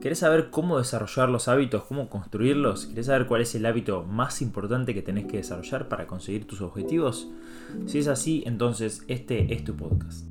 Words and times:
¿Querés 0.00 0.20
saber 0.20 0.48
cómo 0.48 0.78
desarrollar 0.78 1.28
los 1.28 1.46
hábitos, 1.48 1.84
cómo 1.84 2.08
construirlos? 2.08 2.86
¿Querés 2.86 3.06
saber 3.06 3.26
cuál 3.26 3.42
es 3.42 3.54
el 3.54 3.66
hábito 3.66 4.02
más 4.04 4.40
importante 4.40 4.94
que 4.94 5.02
tenés 5.02 5.26
que 5.26 5.36
desarrollar 5.36 5.88
para 5.88 6.06
conseguir 6.06 6.46
tus 6.46 6.62
objetivos? 6.62 7.28
Si 7.84 7.98
es 7.98 8.08
así, 8.08 8.42
entonces 8.46 9.04
este 9.08 9.52
es 9.52 9.62
tu 9.62 9.76
podcast. 9.76 10.24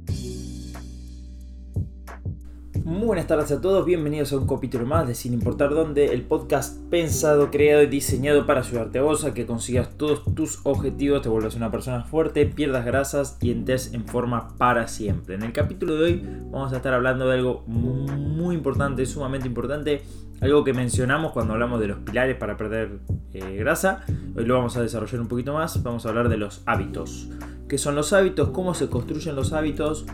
Muy 2.90 3.06
buenas 3.06 3.28
tardes 3.28 3.52
a 3.52 3.62
todos, 3.62 3.86
bienvenidos 3.86 4.34
a 4.34 4.38
un 4.38 4.48
capítulo 4.48 4.84
más 4.84 5.08
de 5.08 5.14
Sin 5.14 5.32
Importar 5.32 5.70
Dónde, 5.70 6.06
el 6.06 6.24
podcast 6.24 6.76
pensado, 6.90 7.52
creado 7.52 7.84
y 7.84 7.86
diseñado 7.86 8.48
para 8.48 8.62
ayudarte 8.62 8.98
a 8.98 9.04
vos 9.04 9.26
a 9.26 9.34
que 9.36 9.46
consigas 9.46 9.96
todos 9.96 10.24
tus 10.34 10.60
objetivos, 10.64 11.22
te 11.22 11.30
vuelvas 11.30 11.54
una 11.54 11.70
persona 11.70 12.04
fuerte, 12.04 12.48
pierdas 12.48 12.88
grasas 12.88 13.38
y 13.42 13.52
entres 13.52 13.94
en 13.94 14.08
forma 14.08 14.58
para 14.58 14.88
siempre. 14.88 15.36
En 15.36 15.44
el 15.44 15.54
capítulo 15.54 15.98
de 15.98 16.04
hoy 16.04 16.28
vamos 16.50 16.74
a 16.74 16.78
estar 16.78 16.96
hablando 16.96 17.28
de 17.28 17.36
algo 17.36 17.64
muy 17.68 18.56
importante, 18.56 19.06
sumamente 19.06 19.48
importante, 19.48 20.02
algo 20.42 20.64
que 20.64 20.74
mencionamos 20.74 21.32
cuando 21.32 21.54
hablamos 21.54 21.80
de 21.80 21.90
los 21.90 22.00
pilares 22.00 22.38
para 22.38 22.58
perder 22.58 23.02
eh, 23.34 23.56
grasa. 23.58 24.04
Hoy 24.36 24.46
lo 24.46 24.56
vamos 24.56 24.78
a 24.78 24.82
desarrollar 24.82 25.22
un 25.22 25.28
poquito 25.28 25.54
más, 25.54 25.84
vamos 25.84 26.08
a 26.08 26.10
hablar 26.10 26.28
de 26.28 26.38
los 26.38 26.64
hábitos. 26.66 27.30
¿Qué 27.68 27.78
son 27.78 27.94
los 27.94 28.14
hábitos? 28.14 28.50
¿Cómo 28.50 28.74
se 28.74 28.90
construyen 28.90 29.36
los 29.36 29.54
hábitos? 29.54 30.08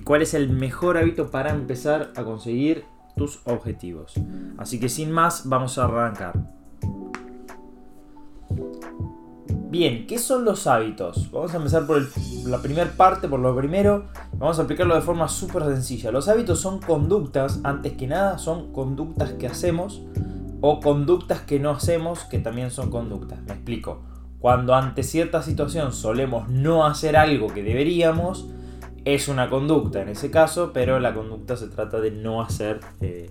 Y 0.00 0.02
cuál 0.02 0.22
es 0.22 0.32
el 0.32 0.48
mejor 0.48 0.96
hábito 0.96 1.30
para 1.30 1.50
empezar 1.50 2.10
a 2.16 2.24
conseguir 2.24 2.86
tus 3.18 3.42
objetivos. 3.44 4.14
Así 4.56 4.80
que 4.80 4.88
sin 4.88 5.12
más, 5.12 5.46
vamos 5.46 5.76
a 5.76 5.84
arrancar. 5.84 6.32
Bien, 9.68 10.06
¿qué 10.06 10.18
son 10.18 10.46
los 10.46 10.66
hábitos? 10.66 11.30
Vamos 11.30 11.52
a 11.52 11.58
empezar 11.58 11.86
por 11.86 12.02
la 12.46 12.62
primera 12.62 12.90
parte, 12.92 13.28
por 13.28 13.40
lo 13.40 13.54
primero. 13.54 14.06
Vamos 14.38 14.58
a 14.58 14.62
aplicarlo 14.62 14.94
de 14.94 15.02
forma 15.02 15.28
súper 15.28 15.64
sencilla. 15.64 16.10
Los 16.10 16.28
hábitos 16.28 16.60
son 16.60 16.80
conductas, 16.80 17.60
antes 17.62 17.92
que 17.92 18.06
nada, 18.06 18.38
son 18.38 18.72
conductas 18.72 19.34
que 19.34 19.48
hacemos 19.48 20.00
o 20.62 20.80
conductas 20.80 21.40
que 21.40 21.60
no 21.60 21.72
hacemos, 21.72 22.24
que 22.24 22.38
también 22.38 22.70
son 22.70 22.88
conductas. 22.90 23.42
Me 23.42 23.52
explico. 23.52 24.00
Cuando 24.38 24.74
ante 24.74 25.02
cierta 25.02 25.42
situación 25.42 25.92
solemos 25.92 26.48
no 26.48 26.86
hacer 26.86 27.18
algo 27.18 27.48
que 27.48 27.62
deberíamos, 27.62 28.48
es 29.04 29.28
una 29.28 29.48
conducta 29.48 30.02
en 30.02 30.08
ese 30.08 30.30
caso, 30.30 30.72
pero 30.72 31.00
la 31.00 31.14
conducta 31.14 31.56
se 31.56 31.68
trata 31.68 32.00
de 32.00 32.10
no 32.10 32.42
hacer, 32.42 32.80
eh, 33.00 33.30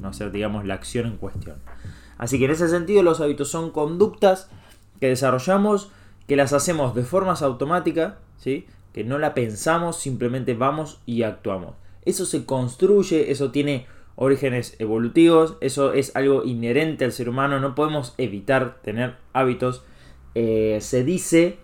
no 0.00 0.08
hacer, 0.08 0.30
digamos, 0.30 0.64
la 0.64 0.74
acción 0.74 1.06
en 1.06 1.16
cuestión. 1.16 1.56
Así 2.18 2.38
que 2.38 2.46
en 2.46 2.50
ese 2.50 2.68
sentido 2.68 3.02
los 3.02 3.20
hábitos 3.20 3.48
son 3.48 3.70
conductas 3.70 4.48
que 5.00 5.08
desarrollamos, 5.08 5.90
que 6.26 6.36
las 6.36 6.52
hacemos 6.52 6.94
de 6.94 7.04
formas 7.04 7.42
automáticas, 7.42 8.14
¿sí? 8.38 8.66
que 8.92 9.04
no 9.04 9.18
la 9.18 9.34
pensamos, 9.34 9.96
simplemente 9.96 10.54
vamos 10.54 11.00
y 11.06 11.22
actuamos. 11.22 11.74
Eso 12.04 12.26
se 12.26 12.44
construye, 12.44 13.30
eso 13.30 13.50
tiene 13.50 13.86
orígenes 14.16 14.74
evolutivos, 14.80 15.56
eso 15.60 15.92
es 15.92 16.14
algo 16.16 16.44
inherente 16.44 17.04
al 17.04 17.12
ser 17.12 17.28
humano, 17.28 17.60
no 17.60 17.74
podemos 17.74 18.14
evitar 18.18 18.78
tener 18.82 19.14
hábitos. 19.32 19.84
Eh, 20.34 20.78
se 20.80 21.04
dice, 21.04 21.58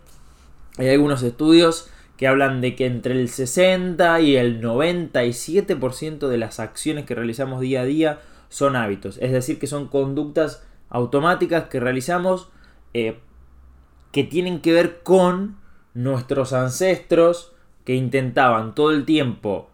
hay 0.79 0.89
algunos 0.91 1.23
estudios 1.23 1.91
que 2.17 2.29
hablan 2.29 2.61
de 2.61 2.77
que 2.77 2.87
entre 2.87 3.15
el 3.15 3.29
60 3.29 4.21
y 4.21 4.37
el 4.37 4.61
97% 4.61 6.29
de 6.29 6.39
las 6.39 6.61
acciones 6.61 7.05
que 7.05 7.15
realizamos 7.15 7.61
día 7.61 7.81
a 7.81 7.85
día 7.85 8.21
son 8.49 8.77
hábitos. 8.77 9.19
Es 9.21 9.33
decir, 9.33 9.59
que 9.59 9.67
son 9.67 9.89
conductas 9.89 10.65
automáticas 10.91 11.65
que 11.65 11.81
realizamos 11.81 12.51
eh, 12.93 13.19
que 14.13 14.23
tienen 14.23 14.61
que 14.61 14.73
ver 14.73 15.03
con 15.03 15.57
nuestros 15.93 16.53
ancestros 16.53 17.53
que 17.85 17.95
intentaban 17.95 18.75
todo 18.75 18.93
el 18.93 19.05
tiempo, 19.05 19.69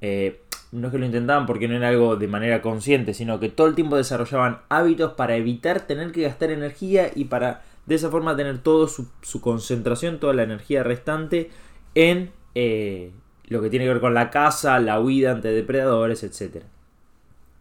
eh, 0.00 0.42
no 0.72 0.88
es 0.88 0.92
que 0.92 0.98
lo 0.98 1.06
intentaban 1.06 1.46
porque 1.46 1.68
no 1.68 1.76
era 1.76 1.88
algo 1.88 2.16
de 2.16 2.28
manera 2.28 2.60
consciente, 2.60 3.14
sino 3.14 3.40
que 3.40 3.48
todo 3.48 3.66
el 3.66 3.74
tiempo 3.74 3.96
desarrollaban 3.96 4.60
hábitos 4.68 5.14
para 5.14 5.36
evitar 5.36 5.86
tener 5.86 6.12
que 6.12 6.22
gastar 6.22 6.50
energía 6.50 7.10
y 7.14 7.24
para 7.24 7.62
de 7.86 7.94
esa 7.94 8.10
forma 8.10 8.36
tener 8.36 8.58
toda 8.58 8.88
su, 8.88 9.08
su 9.22 9.40
concentración, 9.40 10.18
toda 10.18 10.34
la 10.34 10.42
energía 10.42 10.82
restante 10.82 11.50
en 11.96 12.30
eh, 12.54 13.10
lo 13.48 13.60
que 13.60 13.70
tiene 13.70 13.86
que 13.86 13.92
ver 13.92 14.00
con 14.00 14.14
la 14.14 14.30
caza, 14.30 14.78
la 14.78 15.00
huida 15.00 15.32
ante 15.32 15.48
depredadores, 15.48 16.22
etc. 16.22 16.62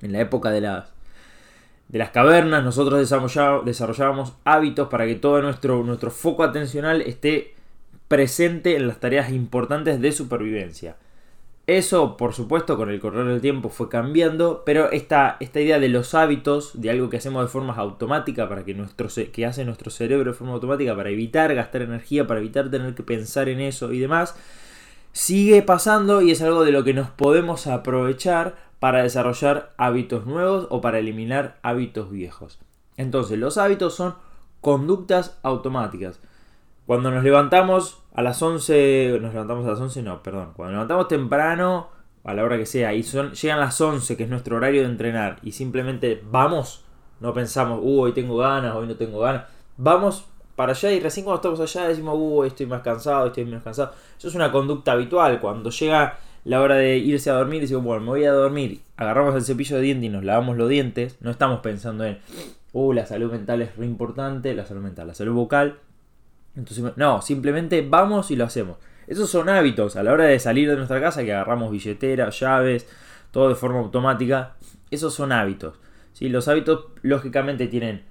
En 0.02 0.12
la 0.12 0.20
época 0.20 0.52
de 0.52 0.62
las, 0.62 0.94
de 1.88 1.98
las 1.98 2.12
cavernas 2.12 2.64
nosotros 2.64 3.00
desarrollábamos 3.66 4.34
hábitos 4.44 4.90
para 4.90 5.08
que 5.08 5.16
todo 5.16 5.42
nuestro, 5.42 5.84
nuestro 5.84 6.12
foco 6.12 6.44
atencional 6.44 7.02
esté 7.02 7.56
presente 8.08 8.76
en 8.76 8.88
las 8.88 9.00
tareas 9.00 9.32
importantes 9.32 10.00
de 10.02 10.12
supervivencia. 10.12 10.98
Eso, 11.68 12.16
por 12.16 12.34
supuesto, 12.34 12.78
con 12.78 12.92
el 12.92 13.00
correr 13.00 13.26
del 13.26 13.42
tiempo 13.42 13.70
fue 13.70 13.90
cambiando, 13.90 14.62
pero 14.66 14.92
esta, 14.92 15.38
esta 15.40 15.60
idea 15.60 15.80
de 15.80 15.90
los 15.90 16.14
hábitos, 16.14 16.80
de 16.80 16.92
algo 16.92 17.10
que 17.10 17.18
hacemos 17.18 17.44
de 17.44 17.50
forma 17.50 17.74
automática, 17.74 18.48
para 18.48 18.64
que, 18.64 18.76
nuestro, 18.76 19.08
que 19.32 19.46
hace 19.48 19.66
nuestro 19.66 19.90
cerebro 19.90 20.32
de 20.32 20.38
forma 20.38 20.54
automática, 20.54 20.96
para 20.96 21.10
evitar 21.10 21.56
gastar 21.56 21.82
energía, 21.82 22.28
para 22.28 22.40
evitar 22.40 22.70
tener 22.70 22.94
que 22.94 23.02
pensar 23.02 23.50
en 23.50 23.62
eso 23.62 23.92
y 23.92 24.00
demás, 24.00 24.36
sigue 25.12 25.64
pasando 25.64 26.22
y 26.22 26.30
es 26.30 26.42
algo 26.44 26.64
de 26.64 26.72
lo 26.72 26.84
que 26.84 26.94
nos 26.94 27.10
podemos 27.10 27.66
aprovechar 27.66 28.56
para 28.80 29.02
desarrollar 29.02 29.74
hábitos 29.78 30.28
nuevos 30.28 30.68
o 30.70 30.82
para 30.82 31.00
eliminar 31.00 31.58
hábitos 31.64 32.12
viejos. 32.12 32.60
Entonces, 32.96 33.40
los 33.40 33.58
hábitos 33.58 33.96
son 33.96 34.14
conductas 34.62 35.40
automáticas. 35.42 36.20
Cuando 36.86 37.10
nos 37.10 37.24
levantamos 37.24 38.04
a 38.16 38.22
las 38.22 38.42
11, 38.42 39.20
nos 39.22 39.34
levantamos 39.34 39.66
a 39.66 39.72
las 39.72 39.80
11, 39.80 40.02
no, 40.02 40.24
perdón, 40.24 40.54
cuando 40.56 40.72
nos 40.72 40.80
levantamos 40.80 41.08
temprano, 41.10 41.90
a 42.24 42.34
la 42.34 42.44
hora 42.44 42.58
que 42.58 42.66
sea, 42.66 42.94
y 42.94 43.04
son, 43.04 43.34
llegan 43.34 43.60
las 43.60 43.80
11, 43.80 44.16
que 44.16 44.24
es 44.24 44.30
nuestro 44.30 44.56
horario 44.56 44.82
de 44.82 44.88
entrenar, 44.88 45.38
y 45.44 45.52
simplemente 45.52 46.24
vamos, 46.32 46.86
no 47.20 47.34
pensamos, 47.34 47.82
uh, 47.84 48.02
hoy 48.02 48.14
tengo 48.14 48.38
ganas, 48.38 48.74
hoy 48.74 48.88
no 48.88 48.96
tengo 48.96 49.20
ganas, 49.20 49.44
vamos 49.76 50.26
para 50.56 50.72
allá 50.72 50.92
y 50.94 51.02
recién 51.02 51.26
cuando 51.26 51.38
estamos 51.38 51.60
allá 51.60 51.90
decimos, 51.90 52.16
uh, 52.18 52.46
estoy 52.46 52.66
más 52.68 52.82
cansado, 52.82 53.28
estoy 53.28 53.44
menos 53.44 53.62
cansado. 53.62 53.92
Eso 54.18 54.30
es 54.30 54.36
una 54.36 54.50
conducta 54.54 54.94
habitual, 54.94 55.42
cuando 55.42 55.70
llega 55.70 56.18
la 56.46 56.62
hora 56.62 56.76
de 56.76 56.98
irse 56.98 57.30
a 57.30 57.34
dormir, 57.34 57.62
decimos, 57.62 57.84
bueno, 57.84 58.02
me 58.02 58.10
voy 58.12 58.24
a 58.24 58.32
dormir, 58.32 58.82
agarramos 58.96 59.36
el 59.36 59.44
cepillo 59.44 59.76
de 59.76 59.82
dientes 59.82 60.06
y 60.06 60.10
nos 60.10 60.24
lavamos 60.24 60.56
los 60.56 60.70
dientes, 60.70 61.18
no 61.20 61.32
estamos 61.32 61.60
pensando 61.60 62.06
en, 62.06 62.20
uh, 62.72 62.94
la 62.94 63.06
salud 63.06 63.30
mental 63.30 63.62
es 63.62 63.76
re 63.76 63.86
importante, 63.86 64.56
la 64.56 64.66
salud 64.66 64.82
mental, 64.82 65.08
la 65.08 65.14
salud 65.14 65.34
vocal 65.34 65.80
entonces, 66.56 66.94
no, 66.96 67.22
simplemente 67.22 67.86
vamos 67.88 68.32
y 68.32 68.36
lo 68.36 68.46
hacemos. 68.46 68.78
Esos 69.08 69.30
son 69.30 69.50
hábitos 69.50 69.96
a 69.96 70.04
la 70.04 70.14
hora 70.14 70.26
de 70.26 70.40
salir 70.40 70.70
de 70.70 70.76
nuestra 70.76 71.00
casa, 71.00 71.24
que 71.24 71.34
agarramos 71.34 71.72
billetera, 71.72 72.30
llaves, 72.30 72.88
todo 73.32 73.50
de 73.50 73.56
forma 73.56 73.80
automática. 73.80 74.56
Esos 74.90 75.14
son 75.14 75.32
hábitos. 75.32 75.76
¿sí? 76.14 76.30
Los 76.30 76.48
hábitos, 76.48 76.86
lógicamente, 77.02 77.68
tienen 77.68 78.04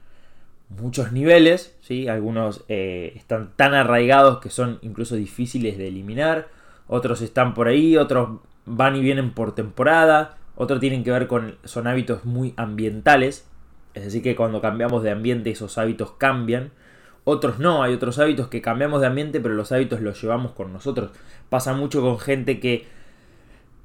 muchos 0.69 1.13
niveles. 1.13 1.75
¿sí? 1.81 2.07
Algunos 2.09 2.65
eh, 2.69 3.13
están 3.17 3.53
tan 3.57 3.75
arraigados 3.75 4.39
que 4.39 4.51
son 4.51 4.79
incluso 4.83 5.17
difíciles 5.17 5.79
de 5.79 5.89
eliminar. 5.89 6.49
Otros 6.87 7.23
están 7.23 7.55
por 7.55 7.67
ahí, 7.67 7.97
otros 7.97 8.41
van 8.67 8.95
y 8.97 9.01
vienen 9.01 9.33
por 9.33 9.55
temporada. 9.55 10.37
Otros 10.55 10.79
tienen 10.79 11.03
que 11.03 11.11
ver 11.11 11.27
con. 11.27 11.57
son 11.65 11.87
hábitos 11.87 12.25
muy 12.25 12.55
ambientales. 12.57 13.49
Es 13.95 14.05
decir, 14.05 14.23
que 14.23 14.37
cuando 14.37 14.61
cambiamos 14.61 15.03
de 15.03 15.11
ambiente, 15.11 15.51
esos 15.51 15.79
hábitos 15.79 16.13
cambian. 16.13 16.71
Otros 17.25 17.59
no, 17.59 17.83
hay 17.83 17.95
otros 17.95 18.19
hábitos 18.19 18.49
que 18.49 18.61
cambiamos 18.61 19.01
de 19.01 19.07
ambiente, 19.07 19.41
pero 19.41 19.55
los 19.55 19.73
hábitos 19.73 20.01
los 20.01 20.21
llevamos 20.21 20.53
con 20.53 20.73
nosotros. 20.73 21.11
Pasa 21.49 21.73
mucho 21.73 22.03
con 22.03 22.19
gente 22.19 22.61
que 22.61 22.87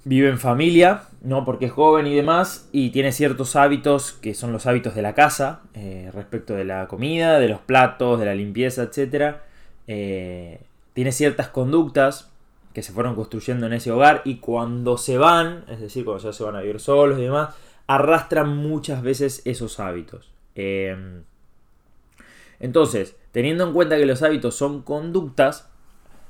vive 0.04 0.30
en 0.30 0.40
familia, 0.40 1.04
¿no? 1.22 1.46
Porque 1.46 1.66
es 1.66 1.72
joven 1.72 2.08
y 2.08 2.16
demás, 2.16 2.68
y 2.72 2.90
tiene 2.90 3.12
ciertos 3.12 3.56
hábitos 3.56 4.14
que 4.14 4.34
son 4.34 4.52
los 4.52 4.66
hábitos 4.66 4.96
de 4.96 5.02
la 5.02 5.14
casa, 5.14 5.62
eh, 5.74 6.10
respecto 6.14 6.54
de 6.54 6.66
la 6.66 6.88
comida, 6.88 7.40
de 7.40 7.48
los 7.48 7.60
platos, 7.60 8.20
de 8.20 8.26
la 8.26 8.36
limpieza, 8.36 8.84
etc. 8.84 9.38
Eh, 9.88 10.62
tiene 10.94 11.12
ciertas 11.12 11.50
conductas 11.50 12.32
que 12.74 12.84
se 12.84 12.92
fueron 12.92 13.16
construyendo 13.16 13.68
en 13.68 13.74
ese 13.74 13.92
hogar 13.92 14.22
y 14.26 14.38
cuando 14.38 14.98
se 14.98 15.18
van, 15.18 15.64
es 15.70 15.80
decir, 15.80 16.06
cuando 16.06 16.24
ya 16.24 16.34
se 16.34 16.44
van 16.44 16.56
a 16.56 16.62
vivir 16.62 16.80
solos 16.80 17.20
y 17.20 17.24
demás, 17.24 17.56
arrastran 17.88 18.56
muchas 18.56 19.02
veces 19.02 19.42
esos 19.46 19.80
hábitos. 19.80 20.30
Eh, 20.56 21.22
entonces, 22.59 23.16
teniendo 23.31 23.66
en 23.66 23.73
cuenta 23.73 23.97
que 23.97 24.05
los 24.05 24.23
hábitos 24.23 24.55
son 24.55 24.81
conductas, 24.81 25.70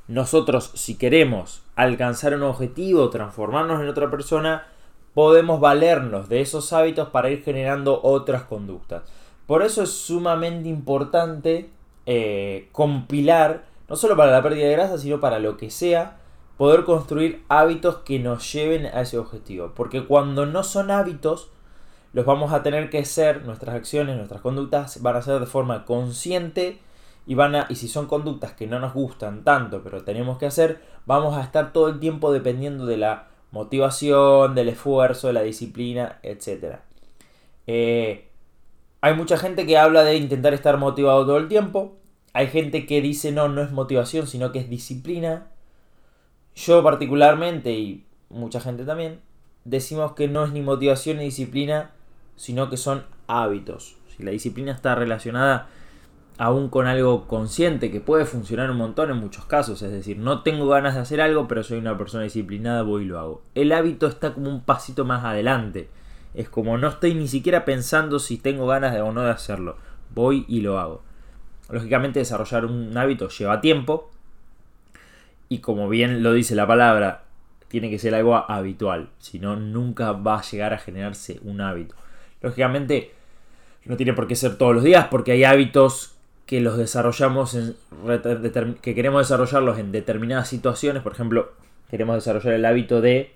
nosotros 0.07 0.71
si 0.73 0.95
queremos 0.95 1.61
alcanzar 1.75 2.33
un 2.33 2.43
objetivo, 2.43 3.09
transformarnos 3.09 3.81
en 3.81 3.87
otra 3.87 4.09
persona, 4.09 4.67
podemos 5.13 5.59
valernos 5.59 6.29
de 6.29 6.41
esos 6.41 6.73
hábitos 6.73 7.09
para 7.09 7.29
ir 7.29 7.43
generando 7.43 7.99
otras 8.03 8.43
conductas. 8.43 9.03
Por 9.45 9.63
eso 9.63 9.83
es 9.83 9.91
sumamente 9.91 10.69
importante 10.69 11.69
eh, 12.05 12.69
compilar, 12.71 13.65
no 13.87 13.95
solo 13.95 14.15
para 14.15 14.31
la 14.31 14.43
pérdida 14.43 14.67
de 14.67 14.73
grasa, 14.73 14.97
sino 14.97 15.19
para 15.19 15.39
lo 15.39 15.57
que 15.57 15.69
sea, 15.69 16.17
poder 16.57 16.83
construir 16.83 17.43
hábitos 17.47 17.97
que 17.97 18.19
nos 18.19 18.51
lleven 18.51 18.85
a 18.87 19.01
ese 19.01 19.17
objetivo. 19.17 19.71
Porque 19.75 20.05
cuando 20.05 20.45
no 20.45 20.63
son 20.63 20.91
hábitos, 20.91 21.49
los 22.13 22.25
vamos 22.25 22.51
a 22.51 22.63
tener 22.63 22.89
que 22.89 23.05
ser, 23.05 23.45
nuestras 23.45 23.75
acciones, 23.75 24.17
nuestras 24.17 24.41
conductas 24.41 25.01
van 25.01 25.15
a 25.15 25.21
ser 25.21 25.39
de 25.39 25.45
forma 25.45 25.85
consciente 25.85 26.79
y 27.29 27.35
van 27.35 27.53
a, 27.53 27.67
y 27.69 27.75
si 27.75 27.87
son 27.87 28.07
conductas 28.07 28.53
que 28.53 28.65
no 28.65 28.79
nos 28.79 28.95
gustan 28.95 29.43
tanto, 29.43 29.83
pero 29.83 30.03
tenemos 30.03 30.39
que 30.39 30.47
hacer, 30.47 30.81
vamos 31.05 31.37
a 31.37 31.43
estar 31.43 31.71
todo 31.71 31.87
el 31.87 31.99
tiempo 31.99 32.33
dependiendo 32.33 32.87
de 32.87 32.97
la 32.97 33.27
motivación, 33.51 34.55
del 34.55 34.69
esfuerzo, 34.69 35.27
de 35.27 35.33
la 35.33 35.43
disciplina, 35.43 36.17
etc. 36.23 36.77
Eh, 37.67 38.29
hay 39.01 39.13
mucha 39.13 39.37
gente 39.37 39.67
que 39.67 39.77
habla 39.77 40.03
de 40.03 40.15
intentar 40.15 40.55
estar 40.55 40.77
motivado 40.77 41.23
todo 41.23 41.37
el 41.37 41.47
tiempo. 41.47 41.97
Hay 42.33 42.47
gente 42.47 42.87
que 42.87 42.99
dice 42.99 43.31
no, 43.31 43.47
no 43.47 43.61
es 43.61 43.71
motivación, 43.71 44.25
sino 44.25 44.51
que 44.51 44.57
es 44.57 44.67
disciplina. 44.67 45.49
Yo 46.55 46.81
particularmente, 46.81 47.73
y 47.73 48.07
mucha 48.29 48.59
gente 48.59 48.85
también, 48.85 49.19
decimos 49.65 50.13
que 50.13 50.27
no 50.27 50.45
es 50.45 50.51
ni 50.51 50.61
motivación 50.61 51.17
ni 51.17 51.25
disciplina, 51.25 51.91
sino 52.37 52.71
que 52.71 52.77
son 52.77 53.05
hábitos. 53.27 53.97
Si 54.17 54.23
la 54.23 54.31
disciplina 54.31 54.71
está 54.71 54.95
relacionada 54.95 55.69
aún 56.39 56.69
con 56.69 56.87
algo 56.87 57.27
consciente 57.27 57.91
que 57.91 57.99
puede 57.99 58.23
funcionar 58.23 58.71
un 58.71 58.77
montón 58.77 59.11
en 59.11 59.17
muchos 59.17 59.43
casos, 59.43 59.81
es 59.81 59.91
decir, 59.91 60.17
no 60.17 60.41
tengo 60.41 60.69
ganas 60.69 60.95
de 60.95 61.01
hacer 61.01 61.19
algo, 61.19 61.49
pero 61.49 61.63
soy 61.63 61.79
una 61.79 61.97
persona 61.97 62.23
disciplinada, 62.23 62.81
voy 62.81 63.03
y 63.03 63.07
lo 63.07 63.19
hago. 63.19 63.41
El 63.55 63.73
hábito 63.73 64.07
está 64.07 64.33
como 64.33 64.49
un 64.49 64.61
pasito 64.61 65.03
más 65.03 65.25
adelante. 65.25 65.89
Es 66.33 66.47
como 66.47 66.77
no 66.77 66.87
estoy 66.87 67.13
ni 67.13 67.27
siquiera 67.27 67.65
pensando 67.65 68.19
si 68.19 68.37
tengo 68.37 68.67
ganas 68.67 68.93
de 68.93 69.01
o 69.01 69.11
no 69.11 69.23
de 69.23 69.31
hacerlo. 69.31 69.75
Voy 70.15 70.45
y 70.47 70.61
lo 70.61 70.79
hago. 70.79 71.03
Lógicamente 71.69 72.19
desarrollar 72.19 72.65
un 72.65 72.97
hábito 72.97 73.27
lleva 73.27 73.59
tiempo 73.59 74.09
y 75.49 75.57
como 75.59 75.89
bien 75.89 76.23
lo 76.23 76.31
dice 76.31 76.55
la 76.55 76.65
palabra, 76.65 77.25
tiene 77.67 77.89
que 77.89 77.99
ser 77.99 78.15
algo 78.15 78.49
habitual, 78.49 79.09
si 79.19 79.39
no 79.39 79.57
nunca 79.57 80.13
va 80.13 80.39
a 80.39 80.43
llegar 80.43 80.73
a 80.73 80.79
generarse 80.79 81.41
un 81.43 81.59
hábito. 81.59 81.95
Lógicamente 82.41 83.11
no 83.83 83.97
tiene 83.97 84.13
por 84.13 84.25
qué 84.25 84.37
ser 84.37 84.57
todos 84.57 84.73
los 84.73 84.85
días 84.85 85.07
porque 85.11 85.33
hay 85.33 85.43
hábitos 85.43 86.15
que 86.49 86.61
los 86.61 86.79
desarrollamos 86.79 87.53
en, 87.53 87.75
que 88.81 88.95
queremos 88.95 89.21
desarrollarlos 89.21 89.77
en 89.77 89.91
determinadas 89.91 90.47
situaciones, 90.47 91.03
por 91.03 91.11
ejemplo, 91.11 91.51
queremos 91.91 92.15
desarrollar 92.15 92.55
el 92.55 92.65
hábito 92.65 93.01
de 93.01 93.35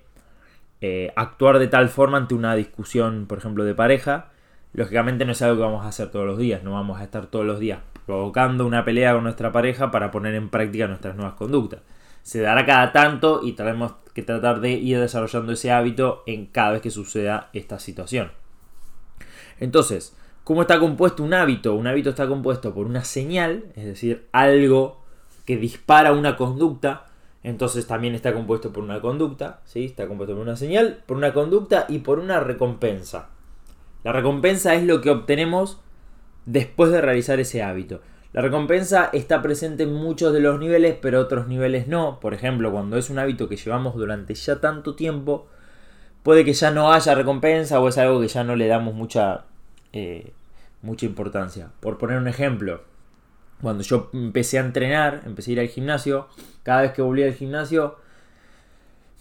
eh, 0.80 1.12
actuar 1.14 1.60
de 1.60 1.68
tal 1.68 1.90
forma 1.90 2.18
ante 2.18 2.34
una 2.34 2.56
discusión, 2.56 3.26
por 3.28 3.38
ejemplo, 3.38 3.64
de 3.64 3.72
pareja, 3.72 4.32
lógicamente 4.72 5.24
no 5.24 5.30
es 5.30 5.40
algo 5.42 5.54
que 5.54 5.62
vamos 5.62 5.84
a 5.84 5.90
hacer 5.90 6.10
todos 6.10 6.26
los 6.26 6.38
días, 6.38 6.64
no 6.64 6.72
vamos 6.72 7.00
a 7.00 7.04
estar 7.04 7.26
todos 7.26 7.46
los 7.46 7.60
días 7.60 7.78
provocando 8.04 8.66
una 8.66 8.84
pelea 8.84 9.14
con 9.14 9.22
nuestra 9.22 9.52
pareja 9.52 9.92
para 9.92 10.10
poner 10.10 10.34
en 10.34 10.48
práctica 10.48 10.88
nuestras 10.88 11.14
nuevas 11.14 11.34
conductas. 11.34 11.82
Se 12.24 12.40
dará 12.40 12.66
cada 12.66 12.90
tanto 12.90 13.42
y 13.44 13.52
tenemos 13.52 13.94
que 14.12 14.24
tratar 14.24 14.58
de 14.58 14.72
ir 14.72 14.98
desarrollando 14.98 15.52
ese 15.52 15.70
hábito 15.70 16.24
en 16.26 16.46
cada 16.46 16.72
vez 16.72 16.82
que 16.82 16.90
suceda 16.90 17.48
esta 17.52 17.78
situación. 17.78 18.32
Entonces, 19.60 20.16
¿Cómo 20.44 20.60
está 20.60 20.78
compuesto 20.78 21.24
un 21.24 21.32
hábito? 21.32 21.74
Un 21.74 21.86
hábito 21.86 22.10
está 22.10 22.28
compuesto 22.28 22.74
por 22.74 22.86
una 22.86 23.02
señal, 23.02 23.64
es 23.76 23.86
decir, 23.86 24.28
algo 24.30 25.00
que 25.46 25.56
dispara 25.56 26.12
una 26.12 26.36
conducta. 26.36 27.06
Entonces 27.42 27.86
también 27.86 28.14
está 28.14 28.34
compuesto 28.34 28.70
por 28.70 28.84
una 28.84 29.00
conducta, 29.00 29.60
¿sí? 29.64 29.86
Está 29.86 30.06
compuesto 30.06 30.34
por 30.34 30.42
una 30.42 30.56
señal, 30.56 31.02
por 31.06 31.16
una 31.16 31.32
conducta 31.32 31.86
y 31.88 32.00
por 32.00 32.18
una 32.18 32.40
recompensa. 32.40 33.28
La 34.02 34.12
recompensa 34.12 34.74
es 34.74 34.84
lo 34.84 35.00
que 35.00 35.10
obtenemos 35.10 35.80
después 36.44 36.90
de 36.90 37.00
realizar 37.00 37.40
ese 37.40 37.62
hábito. 37.62 38.02
La 38.34 38.42
recompensa 38.42 39.08
está 39.14 39.40
presente 39.40 39.84
en 39.84 39.94
muchos 39.94 40.34
de 40.34 40.40
los 40.40 40.58
niveles, 40.58 40.96
pero 41.00 41.20
otros 41.20 41.48
niveles 41.48 41.88
no. 41.88 42.20
Por 42.20 42.34
ejemplo, 42.34 42.70
cuando 42.70 42.98
es 42.98 43.08
un 43.08 43.18
hábito 43.18 43.48
que 43.48 43.56
llevamos 43.56 43.94
durante 43.94 44.34
ya 44.34 44.60
tanto 44.60 44.94
tiempo, 44.94 45.46
puede 46.22 46.44
que 46.44 46.52
ya 46.52 46.70
no 46.70 46.92
haya 46.92 47.14
recompensa 47.14 47.80
o 47.80 47.88
es 47.88 47.96
algo 47.96 48.20
que 48.20 48.28
ya 48.28 48.44
no 48.44 48.56
le 48.56 48.66
damos 48.66 48.92
mucha 48.92 49.44
eh, 49.94 50.32
mucha 50.82 51.06
importancia. 51.06 51.70
Por 51.80 51.98
poner 51.98 52.18
un 52.18 52.26
ejemplo, 52.28 52.82
cuando 53.62 53.84
yo 53.84 54.10
empecé 54.12 54.58
a 54.58 54.62
entrenar, 54.62 55.22
empecé 55.24 55.50
a 55.50 55.54
ir 55.54 55.60
al 55.60 55.68
gimnasio, 55.68 56.28
cada 56.64 56.82
vez 56.82 56.92
que 56.92 57.00
volvía 57.00 57.26
al 57.26 57.34
gimnasio 57.34 57.96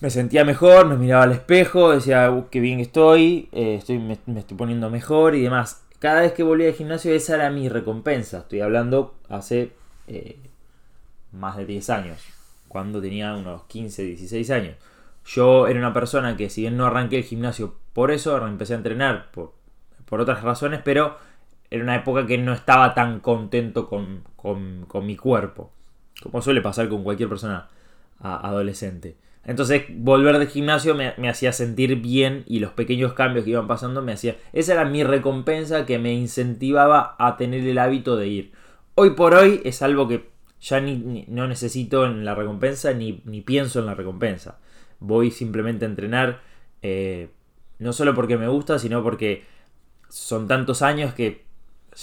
me 0.02 0.10
sentía 0.10 0.44
mejor, 0.44 0.88
me 0.88 0.98
miraba 0.98 1.24
al 1.24 1.31
espejo, 1.31 1.92
decía, 1.92 2.30
uh, 2.31 2.50
qué 2.50 2.60
bien 2.60 2.80
estoy, 2.80 3.50
eh, 3.54 3.75
estoy 3.75 4.00
me, 4.00 4.14
estoy 4.14 4.58
poniendo 4.58 4.90
mejor 4.90 5.36
y 5.36 5.42
demás. 5.42 5.86
Cada 6.00 6.22
vez 6.22 6.34
que 6.34 6.44
volvía 6.44 6.68
al 6.68 6.74
gimnasio 6.74 7.14
esa 7.14 7.36
era 7.36 7.50
mi 7.52 7.70
recompensa. 7.70 8.40
Estoy 8.40 8.60
hablando 8.62 9.16
hace 9.30 9.72
eh, 10.08 10.40
más 11.31 11.56
de 11.56 11.66
10 11.66 11.90
años, 11.92 12.18
cuando 12.68 13.00
tenía 13.00 13.36
unos 13.36 13.64
15, 13.66 14.04
16 14.04 14.50
años. 14.50 14.75
Yo 15.25 15.68
era 15.68 15.80
una 15.80 15.94
persona 15.94 16.36
que 16.36 16.50
si 16.50 16.62
bien 16.62 16.75
no 16.75 16.86
arranqué 16.86 17.20
el 17.20 17.24
gimnasio 17.24 17.75
por 17.94 18.12
eso, 18.12 18.36
empecé 18.46 18.74
a 18.74 18.78
entrenar 18.78 19.31
por 19.31 19.54
por 20.13 20.21
otras 20.21 20.44
razones, 20.44 20.80
pero 20.83 21.18
era 21.71 21.83
una 21.83 21.95
época 21.95 22.27
que 22.27 22.38
no 22.38 22.54
estaba 22.54 22.94
tan 22.94 23.19
contento 23.19 23.89
con, 23.89 24.21
mi 25.01 25.15
cuerpo, 25.15 25.71
como 26.21 26.39
suele 26.39 26.62
pasar 26.62 26.88
con 26.88 27.04
cualquier 27.04 27.30
persona 27.30 27.68
adolescente. 28.19 29.18
Entonces 29.44 29.86
volver 29.89 30.38
del 30.38 30.50
gimnasio 30.50 30.94
me, 30.94 31.15
hacía 31.27 31.51
sentir 31.51 31.95
bien 31.95 32.44
y 32.45 32.60
los 32.60 32.74
pequeños 32.74 33.13
cambios 33.13 33.44
que 33.44 33.50
iban 33.50 33.65
pasando 33.65 34.04
me 34.04 34.12
hacía... 34.12 34.36
Esa 34.54 34.74
era 34.74 34.86
mi 34.86 35.04
recompensa 35.04 35.88
que 35.88 35.98
me 35.98 36.13
incentivaba 36.13 37.15
a 37.18 37.36
tener 37.36 37.65
el 37.65 37.80
hábito 37.80 38.15
de 38.15 38.27
ir. 38.27 38.51
Hoy 38.94 39.15
por 39.15 39.33
hoy 39.33 39.62
es 39.65 39.81
algo 39.81 40.07
que 40.07 40.30
ya 40.62 40.80
ni, 40.80 41.25
no 41.27 41.48
necesito 41.48 42.06
en 42.06 42.24
la 42.24 42.36
recompensa 42.36 42.94
ni, 42.94 43.13
pienso 43.42 43.80
en 43.80 43.88
la 43.88 43.95
recompensa. 43.95 44.60
Voy 45.00 45.31
simplemente 45.31 45.86
a 45.86 45.89
entrenar, 45.89 46.42
eh, 46.83 47.30
no 47.80 47.94
solo 47.94 48.13
porque 48.13 48.38
me 48.38 48.48
gusta, 48.48 48.77
sino 48.77 49.01
porque 49.01 49.51
son 50.13 50.48
tantos 50.48 50.83
años 50.83 51.15
que 51.15 51.44